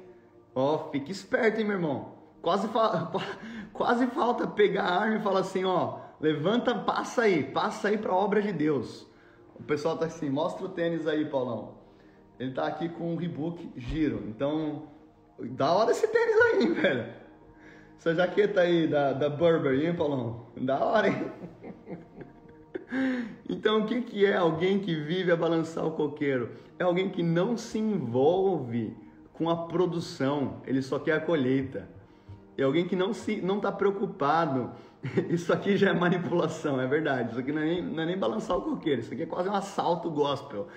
Ó, 0.53 0.89
fique 0.91 1.11
esperto, 1.11 1.59
hein, 1.59 1.65
meu 1.65 1.77
irmão? 1.77 2.13
Quase, 2.43 2.67
fa... 2.67 3.11
Quase 3.73 4.05
falta 4.07 4.45
pegar 4.45 4.83
a 4.83 4.99
arma 4.99 5.15
e 5.17 5.23
falar 5.23 5.39
assim, 5.39 5.65
ó, 5.65 5.97
levanta, 6.19 6.75
passa 6.75 7.23
aí, 7.23 7.43
passa 7.43 7.87
aí 7.87 7.97
para 7.97 8.11
a 8.11 8.15
obra 8.15 8.39
de 8.39 8.53
Deus. 8.53 9.07
O 9.55 9.63
pessoal 9.63 9.97
tá 9.97 10.05
assim, 10.05 10.29
mostra 10.29 10.65
o 10.65 10.69
tênis 10.69 11.07
aí, 11.07 11.25
Paulão. 11.25 11.79
Ele 12.39 12.51
tá 12.51 12.67
aqui 12.67 12.87
com 12.87 13.13
um 13.13 13.15
Reebok 13.15 13.71
Giro. 13.75 14.23
Então, 14.27 14.89
da 15.39 15.73
hora 15.73 15.89
esse 15.89 16.07
tênis 16.07 16.39
aí, 16.39 16.67
velho. 16.71 17.13
Essa 17.97 18.13
jaqueta 18.13 18.61
aí 18.61 18.87
da, 18.87 19.11
da 19.13 19.29
Burberry, 19.29 19.87
hein, 19.87 19.95
Paulão? 19.95 20.47
Da 20.55 20.79
hora, 20.79 21.07
hein? 21.07 21.31
Então, 23.49 23.81
o 23.81 23.85
que, 23.85 24.01
que 24.01 24.25
é 24.25 24.37
alguém 24.37 24.79
que 24.79 24.95
vive 24.95 25.29
a 25.29 25.35
balançar 25.35 25.85
o 25.85 25.91
coqueiro? 25.91 26.51
É 26.79 26.83
alguém 26.83 27.09
que 27.09 27.21
não 27.21 27.57
se 27.57 27.77
envolve 27.77 28.95
com 29.33 29.49
a 29.49 29.67
produção, 29.67 30.61
ele 30.65 30.81
só 30.81 30.97
quer 30.97 31.13
a 31.13 31.19
colheita. 31.19 31.89
É 32.57 32.63
alguém 32.63 32.87
que 32.87 32.95
não 32.95 33.13
se 33.13 33.41
não 33.41 33.57
está 33.57 33.71
preocupado. 33.71 34.71
Isso 35.29 35.53
aqui 35.53 35.77
já 35.77 35.89
é 35.89 35.93
manipulação, 35.93 36.81
é 36.81 36.87
verdade. 36.87 37.31
Isso 37.31 37.39
aqui 37.39 37.51
não 37.51 37.61
é, 37.61 37.65
nem, 37.65 37.83
não 37.83 38.03
é 38.03 38.05
nem 38.05 38.17
balançar 38.17 38.57
o 38.57 38.61
coqueiro, 38.61 39.01
isso 39.01 39.13
aqui 39.13 39.23
é 39.23 39.25
quase 39.25 39.47
um 39.47 39.53
assalto 39.53 40.09
gospel. 40.09 40.67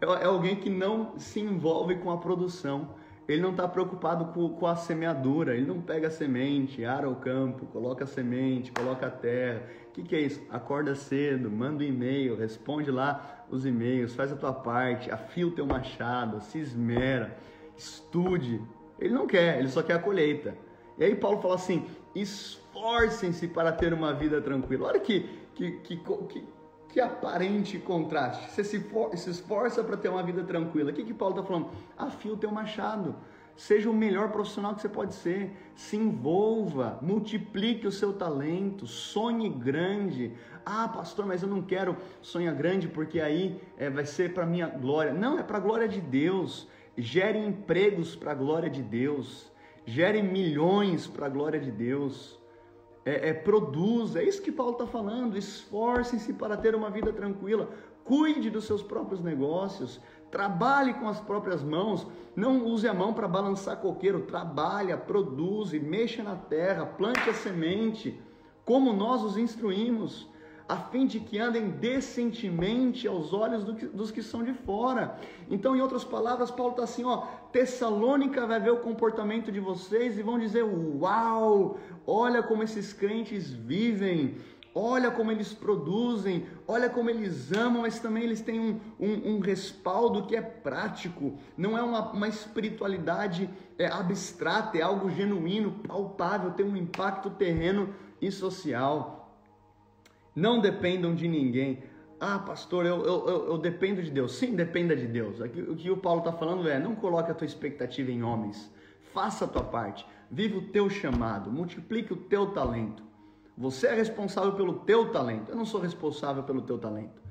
É, 0.00 0.04
é 0.04 0.26
alguém 0.26 0.56
que 0.56 0.70
não 0.70 1.18
se 1.18 1.40
envolve 1.40 1.96
com 1.96 2.10
a 2.10 2.18
produção. 2.18 2.90
Ele 3.26 3.40
não 3.40 3.50
está 3.50 3.66
preocupado 3.66 4.26
com, 4.26 4.50
com, 4.50 4.66
a 4.66 4.76
semeadura, 4.76 5.56
ele 5.56 5.66
não 5.66 5.80
pega 5.80 6.08
a 6.08 6.10
semente, 6.10 6.84
ara 6.84 7.08
o 7.08 7.16
campo, 7.16 7.64
coloca 7.66 8.04
a 8.04 8.06
semente, 8.06 8.70
coloca 8.70 9.06
a 9.06 9.10
terra. 9.10 9.62
O 9.88 9.92
que, 9.92 10.02
que 10.02 10.14
é 10.14 10.20
isso? 10.20 10.42
Acorda 10.50 10.94
cedo, 10.94 11.50
manda 11.50 11.82
um 11.82 11.86
e-mail, 11.86 12.36
responde 12.36 12.90
lá 12.90 13.46
os 13.50 13.64
e-mails, 13.64 14.14
faz 14.14 14.30
a 14.30 14.36
tua 14.36 14.52
parte, 14.52 15.10
afia 15.10 15.46
o 15.46 15.50
teu 15.50 15.66
machado, 15.66 16.40
se 16.40 16.58
esmera, 16.58 17.36
estude. 17.76 18.60
Ele 18.98 19.14
não 19.14 19.26
quer, 19.26 19.58
ele 19.58 19.68
só 19.68 19.82
quer 19.82 19.94
a 19.94 19.98
colheita. 19.98 20.54
E 20.98 21.04
aí 21.04 21.14
Paulo 21.14 21.40
fala 21.40 21.54
assim: 21.54 21.86
esforcem-se 22.14 23.48
para 23.48 23.72
ter 23.72 23.94
uma 23.94 24.12
vida 24.12 24.40
tranquila. 24.40 24.88
Olha 24.88 25.00
que, 25.00 25.20
que, 25.54 25.72
que, 25.78 25.96
que 25.96 26.44
que 26.94 27.00
aparente 27.00 27.76
contraste. 27.76 28.52
Você 28.52 28.62
se, 28.62 28.78
for, 28.78 29.16
se 29.16 29.28
esforça 29.28 29.82
para 29.82 29.96
ter 29.96 30.08
uma 30.08 30.22
vida 30.22 30.44
tranquila. 30.44 30.92
O 30.92 30.94
que, 30.94 31.02
que 31.02 31.12
Paulo 31.12 31.34
está 31.34 31.44
falando? 31.44 31.70
Afia 31.98 32.32
o 32.32 32.36
teu 32.36 32.52
machado. 32.52 33.16
Seja 33.56 33.90
o 33.90 33.92
melhor 33.92 34.30
profissional 34.30 34.76
que 34.76 34.80
você 34.80 34.88
pode 34.88 35.12
ser. 35.12 35.50
Se 35.74 35.96
envolva, 35.96 36.96
multiplique 37.02 37.84
o 37.84 37.90
seu 37.90 38.12
talento, 38.12 38.86
sonhe 38.86 39.48
grande. 39.48 40.34
Ah, 40.64 40.86
pastor, 40.86 41.26
mas 41.26 41.42
eu 41.42 41.48
não 41.48 41.62
quero 41.62 41.96
sonhar 42.22 42.54
grande 42.54 42.86
porque 42.86 43.20
aí 43.20 43.60
é, 43.76 43.90
vai 43.90 44.06
ser 44.06 44.32
para 44.32 44.46
minha 44.46 44.68
glória. 44.68 45.12
Não, 45.12 45.36
é 45.36 45.42
para 45.42 45.56
a 45.56 45.60
glória 45.60 45.88
de 45.88 46.00
Deus. 46.00 46.68
Gere 46.96 47.40
empregos 47.40 48.14
para 48.14 48.30
a 48.30 48.36
glória 48.36 48.70
de 48.70 48.84
Deus. 48.84 49.50
Gere 49.84 50.22
milhões 50.22 51.08
para 51.08 51.26
a 51.26 51.28
glória 51.28 51.58
de 51.58 51.72
Deus 51.72 52.38
é, 53.04 53.30
é, 53.30 53.32
produza. 53.34 54.20
É 54.20 54.24
isso 54.24 54.42
que 54.42 54.52
Paulo 54.52 54.72
está 54.72 54.86
falando. 54.86 55.36
Esforcem-se 55.36 56.32
para 56.32 56.56
ter 56.56 56.74
uma 56.74 56.90
vida 56.90 57.12
tranquila. 57.12 57.68
Cuide 58.04 58.50
dos 58.50 58.64
seus 58.64 58.82
próprios 58.82 59.22
negócios. 59.22 60.00
Trabalhe 60.30 60.94
com 60.94 61.08
as 61.08 61.20
próprias 61.20 61.62
mãos. 61.62 62.06
Não 62.34 62.64
use 62.64 62.88
a 62.88 62.94
mão 62.94 63.12
para 63.12 63.28
balançar 63.28 63.76
coqueiro. 63.76 64.22
Trabalha, 64.22 64.96
produza, 64.96 65.78
mexa 65.78 66.22
na 66.22 66.36
terra, 66.36 66.86
plante 66.86 67.28
a 67.28 67.34
semente, 67.34 68.20
como 68.64 68.92
nós 68.92 69.22
os 69.22 69.36
instruímos 69.36 70.28
a 70.68 70.76
fim 70.76 71.06
de 71.06 71.20
que 71.20 71.38
andem 71.38 71.70
decentemente 71.70 73.06
aos 73.06 73.32
olhos 73.32 73.64
do 73.64 73.74
que, 73.74 73.86
dos 73.86 74.10
que 74.10 74.22
são 74.22 74.42
de 74.42 74.54
fora. 74.54 75.18
Então, 75.50 75.76
em 75.76 75.80
outras 75.80 76.04
palavras, 76.04 76.50
Paulo 76.50 76.72
está 76.72 76.84
assim: 76.84 77.04
ó, 77.04 77.26
Tessalônica 77.52 78.46
vai 78.46 78.58
ver 78.58 78.70
o 78.70 78.78
comportamento 78.78 79.52
de 79.52 79.60
vocês 79.60 80.18
e 80.18 80.22
vão 80.22 80.38
dizer: 80.38 80.62
Uau, 80.62 81.78
olha 82.06 82.42
como 82.42 82.62
esses 82.62 82.92
crentes 82.92 83.50
vivem. 83.50 84.36
Olha 84.76 85.08
como 85.08 85.30
eles 85.30 85.54
produzem, 85.54 86.48
olha 86.66 86.90
como 86.90 87.08
eles 87.08 87.52
amam, 87.52 87.82
mas 87.82 88.00
também 88.00 88.24
eles 88.24 88.40
têm 88.40 88.58
um, 88.58 88.80
um, 88.98 89.36
um 89.36 89.38
respaldo 89.38 90.26
que 90.26 90.34
é 90.34 90.42
prático, 90.42 91.38
não 91.56 91.78
é 91.78 91.82
uma, 91.82 92.10
uma 92.10 92.26
espiritualidade 92.26 93.48
é, 93.78 93.86
abstrata, 93.86 94.76
é 94.76 94.82
algo 94.82 95.08
genuíno, 95.10 95.78
palpável, 95.86 96.50
tem 96.50 96.66
um 96.66 96.76
impacto 96.76 97.30
terreno 97.30 97.94
e 98.20 98.32
social. 98.32 99.23
Não 100.34 100.60
dependam 100.60 101.14
de 101.14 101.28
ninguém. 101.28 101.82
Ah, 102.18 102.38
pastor, 102.38 102.86
eu, 102.86 103.04
eu, 103.04 103.28
eu, 103.28 103.46
eu 103.48 103.58
dependo 103.58 104.02
de 104.02 104.10
Deus. 104.10 104.36
Sim, 104.36 104.54
dependa 104.54 104.96
de 104.96 105.06
Deus. 105.06 105.40
Aqui, 105.40 105.60
o 105.60 105.76
que 105.76 105.90
o 105.90 105.96
Paulo 105.96 106.20
está 106.20 106.32
falando 106.32 106.68
é: 106.68 106.78
não 106.78 106.94
coloque 106.94 107.30
a 107.30 107.34
tua 107.34 107.46
expectativa 107.46 108.10
em 108.10 108.22
homens. 108.22 108.72
Faça 109.12 109.44
a 109.44 109.48
tua 109.48 109.62
parte. 109.62 110.06
Viva 110.30 110.58
o 110.58 110.62
teu 110.62 110.88
chamado. 110.90 111.50
Multiplique 111.50 112.12
o 112.12 112.16
teu 112.16 112.46
talento. 112.46 113.02
Você 113.56 113.86
é 113.86 113.94
responsável 113.94 114.52
pelo 114.52 114.80
teu 114.80 115.12
talento. 115.12 115.50
Eu 115.50 115.56
não 115.56 115.64
sou 115.64 115.80
responsável 115.80 116.42
pelo 116.42 116.62
teu 116.62 116.78
talento. 116.78 117.22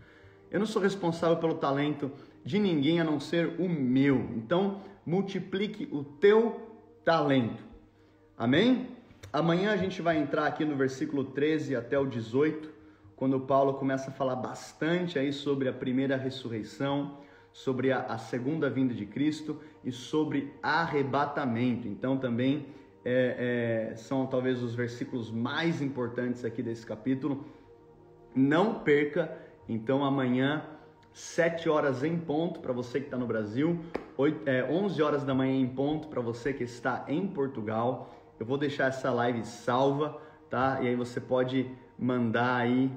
Eu 0.49 0.59
não 0.59 0.65
sou 0.65 0.81
responsável 0.81 1.37
pelo 1.37 1.55
talento 1.55 2.11
de 2.45 2.59
ninguém 2.59 3.01
a 3.01 3.03
não 3.03 3.19
ser 3.19 3.59
o 3.59 3.67
meu. 3.67 4.29
Então, 4.35 4.81
multiplique 5.05 5.89
o 5.91 6.03
teu 6.03 6.61
talento. 7.03 7.63
Amém? 8.37 8.89
Amanhã 9.31 9.71
a 9.71 9.77
gente 9.77 10.01
vai 10.01 10.17
entrar 10.17 10.45
aqui 10.45 10.63
no 10.63 10.75
versículo 10.75 11.23
13 11.23 11.75
até 11.75 11.97
o 11.97 12.05
18 12.05 12.72
quando 13.23 13.39
Paulo 13.39 13.75
começa 13.75 14.09
a 14.09 14.13
falar 14.13 14.35
bastante 14.35 15.17
aí 15.17 15.31
sobre 15.31 15.69
a 15.69 15.71
primeira 15.71 16.17
ressurreição, 16.17 17.19
sobre 17.53 17.89
a, 17.89 17.99
a 18.01 18.17
segunda 18.17 18.69
vinda 18.69 18.93
de 18.93 19.05
Cristo 19.05 19.61
e 19.81 19.93
sobre 19.93 20.53
arrebatamento. 20.61 21.87
Então 21.87 22.17
também 22.17 22.65
é, 23.05 23.91
é, 23.93 23.95
são 23.95 24.27
talvez 24.27 24.61
os 24.61 24.75
versículos 24.75 25.31
mais 25.31 25.81
importantes 25.81 26.43
aqui 26.43 26.61
desse 26.61 26.85
capítulo. 26.85 27.45
Não 28.35 28.79
perca, 28.79 29.31
então 29.69 30.03
amanhã 30.03 30.65
7 31.13 31.69
horas 31.69 32.03
em 32.03 32.17
ponto 32.17 32.59
para 32.59 32.73
você 32.73 32.99
que 32.99 33.05
está 33.05 33.17
no 33.17 33.25
Brasil, 33.25 33.79
8, 34.17 34.49
é, 34.49 34.69
11 34.69 35.01
horas 35.01 35.23
da 35.23 35.33
manhã 35.33 35.55
em 35.55 35.69
ponto 35.69 36.09
para 36.09 36.19
você 36.19 36.51
que 36.51 36.65
está 36.65 37.05
em 37.07 37.25
Portugal. 37.25 38.13
Eu 38.37 38.45
vou 38.45 38.57
deixar 38.57 38.87
essa 38.87 39.09
live 39.11 39.45
salva, 39.45 40.21
tá? 40.49 40.79
E 40.81 40.89
aí 40.89 40.95
você 40.97 41.21
pode 41.21 41.71
mandar 41.97 42.57
aí, 42.57 42.91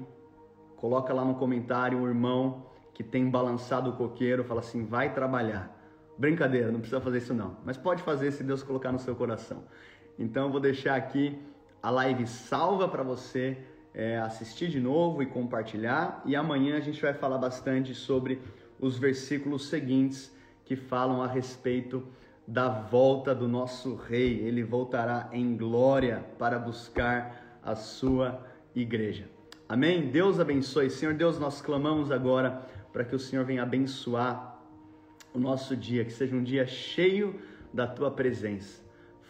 coloca 0.77 1.13
lá 1.13 1.25
no 1.25 1.35
comentário 1.35 1.99
o 1.99 2.07
irmão 2.07 2.65
que 2.93 3.03
tem 3.03 3.29
balançado 3.29 3.91
o 3.91 3.93
coqueiro, 3.93 4.43
fala 4.43 4.61
assim, 4.61 4.85
vai 4.85 5.13
trabalhar. 5.13 5.75
Brincadeira, 6.17 6.71
não 6.71 6.79
precisa 6.79 6.99
fazer 6.99 7.19
isso 7.19 7.33
não, 7.33 7.57
mas 7.63 7.77
pode 7.77 8.01
fazer 8.01 8.31
se 8.31 8.43
Deus 8.43 8.63
colocar 8.63 8.91
no 8.91 8.97
seu 8.97 9.15
coração. 9.15 9.63
Então 10.17 10.45
eu 10.45 10.51
vou 10.51 10.59
deixar 10.59 10.95
aqui 10.95 11.39
a 11.81 11.91
live 11.91 12.25
salva 12.25 12.87
para 12.87 13.03
você 13.03 13.57
é, 13.93 14.17
assistir 14.17 14.67
de 14.67 14.79
novo 14.79 15.21
e 15.21 15.27
compartilhar. 15.27 16.21
E 16.25 16.35
amanhã 16.35 16.77
a 16.77 16.79
gente 16.79 17.01
vai 17.01 17.13
falar 17.13 17.37
bastante 17.37 17.93
sobre 17.93 18.41
os 18.79 18.97
versículos 18.97 19.67
seguintes 19.67 20.35
que 20.65 20.75
falam 20.75 21.21
a 21.21 21.27
respeito 21.27 22.03
da 22.47 22.67
volta 22.67 23.35
do 23.35 23.47
nosso 23.47 23.95
rei. 23.95 24.39
Ele 24.39 24.63
voltará 24.63 25.29
em 25.31 25.55
glória 25.55 26.25
para 26.39 26.57
buscar 26.57 27.59
a 27.63 27.75
sua 27.75 28.43
igreja. 28.75 29.36
Amém? 29.69 30.09
Deus 30.09 30.39
abençoe. 30.39 30.89
Senhor 30.89 31.13
Deus, 31.13 31.37
nós 31.37 31.61
clamamos 31.61 32.09
agora 32.09 32.65
para 32.93 33.03
que 33.03 33.13
o 33.13 33.19
Senhor 33.19 33.43
venha 33.43 33.63
abençoar 33.63 34.57
o 35.33 35.39
nosso 35.39 35.75
dia, 35.75 36.05
que 36.05 36.13
seja 36.13 36.35
um 36.35 36.43
dia 36.43 36.65
cheio 36.65 37.35
da 37.73 37.85
tua 37.85 38.09
presença. 38.09 38.81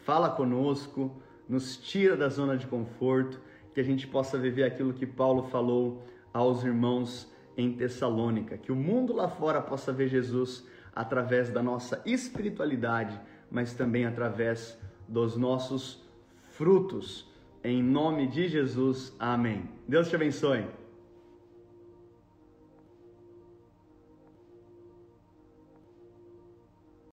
Fala 0.04 0.30
conosco, 0.30 1.12
nos 1.50 1.76
tira 1.76 2.16
da 2.16 2.30
zona 2.30 2.56
de 2.56 2.68
conforto, 2.68 3.42
que 3.74 3.80
a 3.80 3.84
gente 3.84 4.06
possa 4.08 4.38
viver 4.38 4.64
aquilo 4.64 4.94
que 4.94 5.08
Paulo 5.08 5.44
falou 5.44 6.04
aos 6.32 6.64
irmãos 6.64 7.32
em 7.58 7.74
Tessalônica, 7.74 8.58
que 8.58 8.72
o 8.72 8.76
mundo 8.76 9.14
lá 9.14 9.28
fora 9.28 9.60
possa 9.60 9.92
ver 9.92 10.08
Jesus 10.08 10.68
através 10.96 11.50
da 11.50 11.64
nossa 11.64 12.02
espiritualidade, 12.06 13.20
mas 13.50 13.74
também 13.74 14.06
através 14.06 14.80
dos 15.08 15.36
nossos 15.36 16.08
frutos. 16.52 17.28
Em 17.64 17.82
nome 17.82 18.28
de 18.28 18.48
Jesus, 18.48 19.14
amém. 19.20 19.64
Deus 19.88 20.10
te 20.10 20.16
abençoe. 20.16 20.66